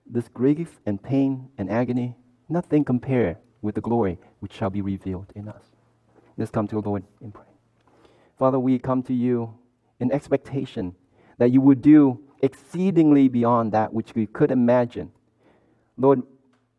this 0.08 0.28
grief 0.28 0.80
and 0.86 1.02
pain 1.02 1.48
and 1.58 1.70
agony, 1.70 2.14
nothing 2.48 2.84
compare 2.84 3.38
with 3.62 3.74
the 3.74 3.80
glory 3.80 4.18
which 4.40 4.52
shall 4.52 4.70
be 4.70 4.80
revealed 4.80 5.32
in 5.34 5.48
us. 5.48 5.62
Let's 6.36 6.50
come 6.50 6.68
to 6.68 6.80
the 6.80 6.88
Lord 6.88 7.04
in 7.20 7.32
prayer. 7.32 7.46
Father, 8.38 8.58
we 8.58 8.78
come 8.78 9.02
to 9.04 9.14
you 9.14 9.54
in 9.98 10.12
expectation 10.12 10.94
that 11.38 11.50
you 11.50 11.60
would 11.60 11.82
do 11.82 12.20
exceedingly 12.42 13.28
beyond 13.28 13.72
that 13.72 13.92
which 13.92 14.14
we 14.14 14.26
could 14.26 14.50
imagine. 14.50 15.10
Lord, 15.96 16.22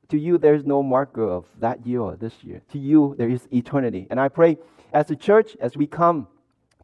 to 0.10 0.18
you 0.18 0.38
there 0.38 0.54
is 0.54 0.66
no 0.66 0.84
marker 0.84 1.28
of 1.28 1.46
that 1.60 1.86
year 1.86 2.02
or 2.02 2.16
this 2.16 2.44
year. 2.44 2.62
To 2.72 2.78
you 2.78 3.16
there 3.18 3.30
is 3.30 3.48
eternity. 3.52 4.08
And 4.10 4.20
I 4.20 4.30
pray 4.30 4.58
as 4.94 5.12
a 5.12 5.16
church, 5.16 5.58
as 5.60 5.76
we 5.76 5.88
come 5.88 6.28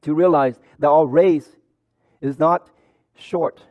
to 0.01 0.13
realize 0.13 0.59
that 0.79 0.89
our 0.89 1.05
race 1.05 1.47
is 2.19 2.39
not 2.39 2.69
short, 3.15 3.61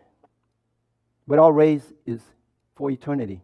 but 1.27 1.39
our 1.39 1.53
race 1.53 1.93
is 2.07 2.21
for 2.83 2.90
eternity. 2.90 3.40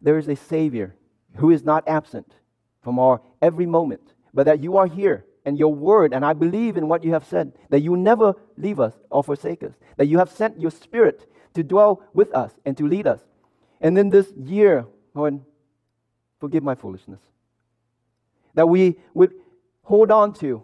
There 0.00 0.16
is 0.16 0.28
a 0.28 0.36
Savior 0.36 0.94
who 1.38 1.50
is 1.50 1.64
not 1.64 1.88
absent 1.88 2.36
from 2.82 3.00
our 3.00 3.20
every 3.42 3.66
moment, 3.66 4.14
but 4.32 4.46
that 4.46 4.62
you 4.62 4.76
are 4.76 4.86
here 4.86 5.24
and 5.44 5.58
your 5.58 5.74
word, 5.74 6.14
and 6.14 6.24
I 6.24 6.34
believe 6.34 6.76
in 6.76 6.86
what 6.86 7.02
you 7.02 7.12
have 7.12 7.24
said, 7.26 7.52
that 7.70 7.80
you 7.80 7.96
never 7.96 8.34
leave 8.56 8.78
us 8.78 8.94
or 9.10 9.24
forsake 9.24 9.64
us, 9.64 9.72
that 9.96 10.06
you 10.06 10.18
have 10.18 10.30
sent 10.30 10.60
your 10.60 10.70
Spirit 10.70 11.28
to 11.54 11.64
dwell 11.64 12.00
with 12.14 12.32
us 12.32 12.52
and 12.64 12.76
to 12.76 12.86
lead 12.86 13.08
us. 13.08 13.18
And 13.80 13.98
in 13.98 14.10
this 14.10 14.30
year, 14.38 14.86
Lord, 15.14 15.40
forgive 16.38 16.62
my 16.62 16.76
foolishness. 16.76 17.22
That 18.54 18.68
we 18.68 19.00
would 19.14 19.32
hold 19.82 20.12
on 20.12 20.32
to 20.34 20.62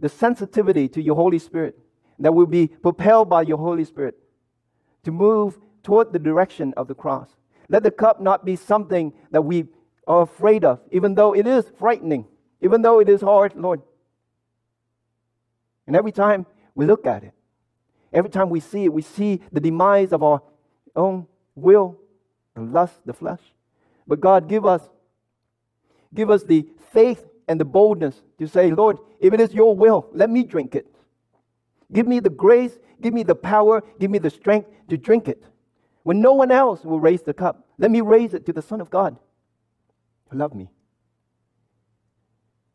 the 0.00 0.08
sensitivity 0.08 0.88
to 0.88 1.02
your 1.02 1.16
Holy 1.16 1.38
Spirit, 1.38 1.78
that 2.20 2.32
we'll 2.32 2.46
be 2.46 2.68
propelled 2.68 3.28
by 3.28 3.42
your 3.42 3.58
Holy 3.58 3.84
Spirit 3.84 4.18
to 5.04 5.12
move 5.12 5.58
toward 5.88 6.12
the 6.12 6.18
direction 6.18 6.74
of 6.76 6.86
the 6.86 6.94
cross. 6.94 7.30
Let 7.70 7.82
the 7.82 7.90
cup 7.90 8.20
not 8.20 8.44
be 8.44 8.56
something 8.56 9.10
that 9.30 9.40
we 9.40 9.68
are 10.06 10.20
afraid 10.20 10.62
of, 10.62 10.80
even 10.92 11.14
though 11.14 11.34
it 11.34 11.46
is 11.46 11.64
frightening, 11.78 12.26
even 12.60 12.82
though 12.82 13.00
it 13.00 13.08
is 13.08 13.22
hard, 13.22 13.56
Lord. 13.56 13.80
And 15.86 15.96
every 15.96 16.12
time 16.12 16.44
we 16.74 16.84
look 16.84 17.06
at 17.06 17.24
it, 17.24 17.32
every 18.12 18.28
time 18.28 18.50
we 18.50 18.60
see 18.60 18.84
it, 18.84 18.92
we 18.92 19.00
see 19.00 19.40
the 19.50 19.60
demise 19.60 20.12
of 20.12 20.22
our 20.22 20.42
own 20.94 21.26
will, 21.54 21.96
the 22.54 22.60
lust, 22.60 23.00
the 23.06 23.14
flesh. 23.14 23.40
But 24.06 24.20
God, 24.20 24.46
give 24.46 24.66
us, 24.66 24.82
give 26.12 26.28
us 26.28 26.42
the 26.42 26.68
faith 26.92 27.24
and 27.48 27.58
the 27.58 27.64
boldness 27.64 28.20
to 28.38 28.46
say, 28.46 28.70
Lord, 28.70 28.98
if 29.20 29.32
it 29.32 29.40
is 29.40 29.54
your 29.54 29.74
will, 29.74 30.06
let 30.12 30.28
me 30.28 30.44
drink 30.44 30.74
it. 30.74 30.86
Give 31.90 32.06
me 32.06 32.20
the 32.20 32.28
grace, 32.28 32.78
give 33.00 33.14
me 33.14 33.22
the 33.22 33.34
power, 33.34 33.82
give 33.98 34.10
me 34.10 34.18
the 34.18 34.28
strength 34.28 34.68
to 34.90 34.98
drink 34.98 35.28
it. 35.28 35.42
When 36.08 36.22
no 36.22 36.32
one 36.32 36.50
else 36.50 36.86
will 36.86 37.00
raise 37.00 37.20
the 37.20 37.34
cup, 37.34 37.68
let 37.76 37.90
me 37.90 38.00
raise 38.00 38.32
it 38.32 38.46
to 38.46 38.52
the 38.54 38.62
Son 38.62 38.80
of 38.80 38.88
God 38.88 39.18
who 40.30 40.38
loved 40.38 40.54
me 40.54 40.70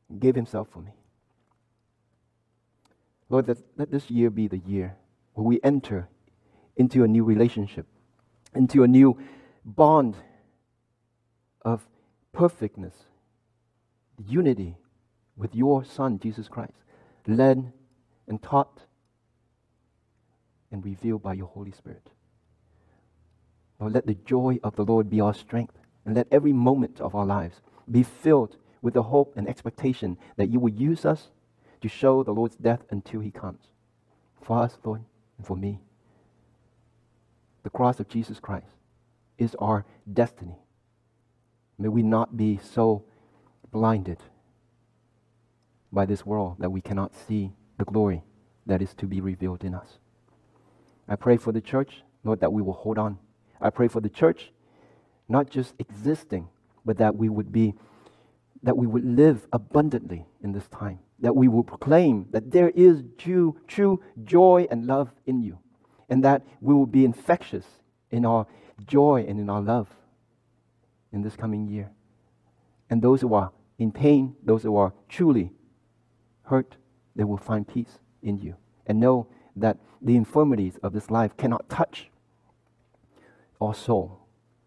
and 0.08 0.20
gave 0.20 0.36
himself 0.36 0.68
for 0.70 0.84
me. 0.84 0.92
Lord, 3.30 3.48
let, 3.48 3.58
let 3.76 3.90
this 3.90 4.12
year 4.12 4.30
be 4.30 4.48
the 4.48 4.60
year 4.60 4.98
where 5.34 5.44
we 5.44 5.60
enter 5.64 6.10
into 6.76 7.04
a 7.04 7.08
new 7.08 7.24
relationship, 7.24 7.88
into 8.54 8.84
a 8.84 8.88
new 8.88 9.18
bond 9.66 10.16
of 11.66 11.82
perfectness, 12.34 12.94
unity 14.28 14.78
with 15.36 15.56
your 15.56 15.84
Son, 15.84 16.20
Jesus 16.20 16.48
Christ, 16.48 16.78
led 17.26 17.74
and 18.28 18.44
taught 18.44 18.82
and 20.72 20.86
revealed 20.86 21.24
by 21.24 21.34
your 21.34 21.48
Holy 21.48 21.72
Spirit. 21.72 22.12
Lord, 23.84 23.96
let 23.96 24.08
the 24.08 24.14
joy 24.14 24.60
of 24.64 24.78
the 24.78 24.86
Lord 24.86 25.10
be 25.10 25.20
our 25.20 25.34
strength, 25.34 25.78
and 26.06 26.16
let 26.16 26.28
every 26.32 26.54
moment 26.54 27.02
of 27.02 27.16
our 27.16 27.26
lives 27.26 27.60
be 27.92 28.02
filled 28.02 28.56
with 28.82 28.94
the 28.94 29.04
hope 29.04 29.34
and 29.36 29.46
expectation 29.46 30.18
that 30.38 30.50
you 30.50 30.58
will 30.58 30.72
use 30.72 31.06
us 31.06 31.32
to 31.82 31.90
show 31.90 32.24
the 32.24 32.32
Lord's 32.32 32.56
death 32.56 32.80
until 32.92 33.20
he 33.20 33.30
comes. 33.30 33.60
For 34.42 34.58
us, 34.58 34.78
Lord, 34.86 35.02
and 35.38 35.46
for 35.46 35.58
me. 35.58 35.82
The 37.64 37.70
cross 37.70 38.00
of 38.00 38.08
Jesus 38.08 38.40
Christ 38.40 38.68
is 39.38 39.54
our 39.56 39.84
destiny. 40.14 40.56
May 41.78 41.90
we 41.90 42.04
not 42.04 42.38
be 42.38 42.62
so 42.64 43.04
blinded 43.70 44.20
by 45.92 46.06
this 46.06 46.26
world 46.26 46.56
that 46.60 46.70
we 46.70 46.80
cannot 46.80 47.14
see 47.14 47.52
the 47.78 47.84
glory 47.84 48.24
that 48.66 48.82
is 48.82 48.94
to 48.94 49.08
be 49.08 49.20
revealed 49.20 49.66
in 49.66 49.76
us. 49.76 49.98
I 51.06 51.18
pray 51.18 51.36
for 51.36 51.52
the 51.52 51.60
church, 51.60 52.04
Lord, 52.24 52.40
that 52.40 52.54
we 52.54 52.62
will 52.62 52.72
hold 52.72 52.98
on. 52.98 53.18
I 53.64 53.70
pray 53.70 53.88
for 53.88 54.02
the 54.02 54.10
church, 54.10 54.52
not 55.30 55.50
just 55.50 55.74
existing, 55.80 56.50
but 56.86 56.98
that 56.98 57.16
we 57.16 57.30
would 57.30 57.52
be, 57.52 57.74
that 58.62 58.76
we 58.76 58.86
would 58.86 59.06
live 59.06 59.48
abundantly 59.54 60.26
in 60.44 60.52
this 60.52 60.68
time, 60.68 61.00
that 61.20 61.36
we 61.36 61.48
will 61.48 61.64
proclaim 61.64 62.28
that 62.32 62.52
there 62.52 62.70
is 62.70 63.04
true, 63.18 63.58
true 63.68 64.02
joy 64.24 64.68
and 64.70 64.86
love 64.86 65.12
in 65.26 65.42
you, 65.42 65.60
and 66.10 66.24
that 66.24 66.46
we 66.60 66.74
will 66.74 66.86
be 66.86 67.06
infectious 67.06 67.66
in 68.12 68.26
our 68.26 68.46
joy 68.86 69.26
and 69.28 69.40
in 69.40 69.50
our 69.50 69.62
love 69.62 69.88
in 71.14 71.22
this 71.22 71.36
coming 71.38 71.68
year. 71.68 71.90
And 72.90 73.02
those 73.02 73.22
who 73.22 73.34
are 73.34 73.52
in 73.80 73.92
pain, 73.92 74.36
those 74.44 74.64
who 74.64 74.76
are 74.76 74.94
truly 75.08 75.52
hurt, 76.44 76.76
they 77.16 77.24
will 77.24 77.38
find 77.38 77.66
peace 77.68 78.00
in 78.22 78.38
you 78.40 78.56
and 78.86 79.00
know 79.00 79.28
that 79.56 79.78
the 80.02 80.16
infirmities 80.16 80.78
of 80.84 80.92
this 80.92 81.10
life 81.10 81.38
cannot 81.38 81.70
touch 81.70 82.10
our 83.62 83.74
soul, 83.74 84.20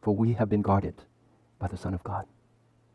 for 0.03 0.15
we 0.15 0.35
have 0.35 0.49
been 0.49 0.63
guarded 0.63 0.95
by 1.59 1.69
the 1.69 1.77
Son 1.77 1.95
of 1.95 2.03
God. 2.05 2.27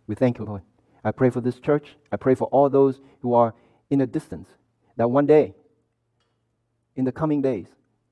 We 0.07 0.15
thank 0.15 0.39
you, 0.39 0.45
Lord. 0.45 0.61
I 1.03 1.11
pray 1.11 1.29
for 1.29 1.41
this 1.41 1.59
church. 1.59 1.95
I 2.11 2.17
pray 2.17 2.35
for 2.35 2.47
all 2.47 2.69
those 2.69 3.01
who 3.21 3.33
are 3.33 3.53
in 3.89 4.01
a 4.01 4.07
distance, 4.07 4.47
that 4.97 5.09
one 5.09 5.25
day, 5.25 5.53
in 6.95 7.05
the 7.05 7.11
coming 7.11 7.41
days, 7.41 7.67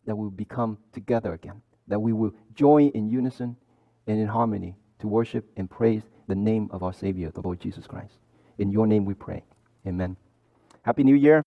that 0.06 0.16
we 0.16 0.24
will 0.24 0.32
become 0.32 0.78
together 0.92 1.34
again, 1.34 1.62
that 1.88 2.00
we 2.00 2.14
will 2.14 2.34
join 2.56 2.90
in 2.90 3.10
unison 3.10 3.56
and 4.08 4.20
in 4.20 4.28
harmony 4.28 4.76
to 5.00 5.08
worship 5.08 5.46
and 5.58 5.70
praise 5.70 6.04
the 6.28 6.36
name 6.36 6.70
of 6.72 6.84
our 6.84 6.94
Savior, 6.94 7.32
the 7.32 7.42
Lord 7.42 7.60
Jesus 7.60 7.88
Christ. 7.88 8.18
In 8.58 8.72
your 8.72 8.88
name 8.88 9.06
we 9.06 9.14
pray. 9.14 9.44
Amen. 9.88 10.18
Happy 10.82 11.04
New 11.04 11.16
Year. 11.16 11.38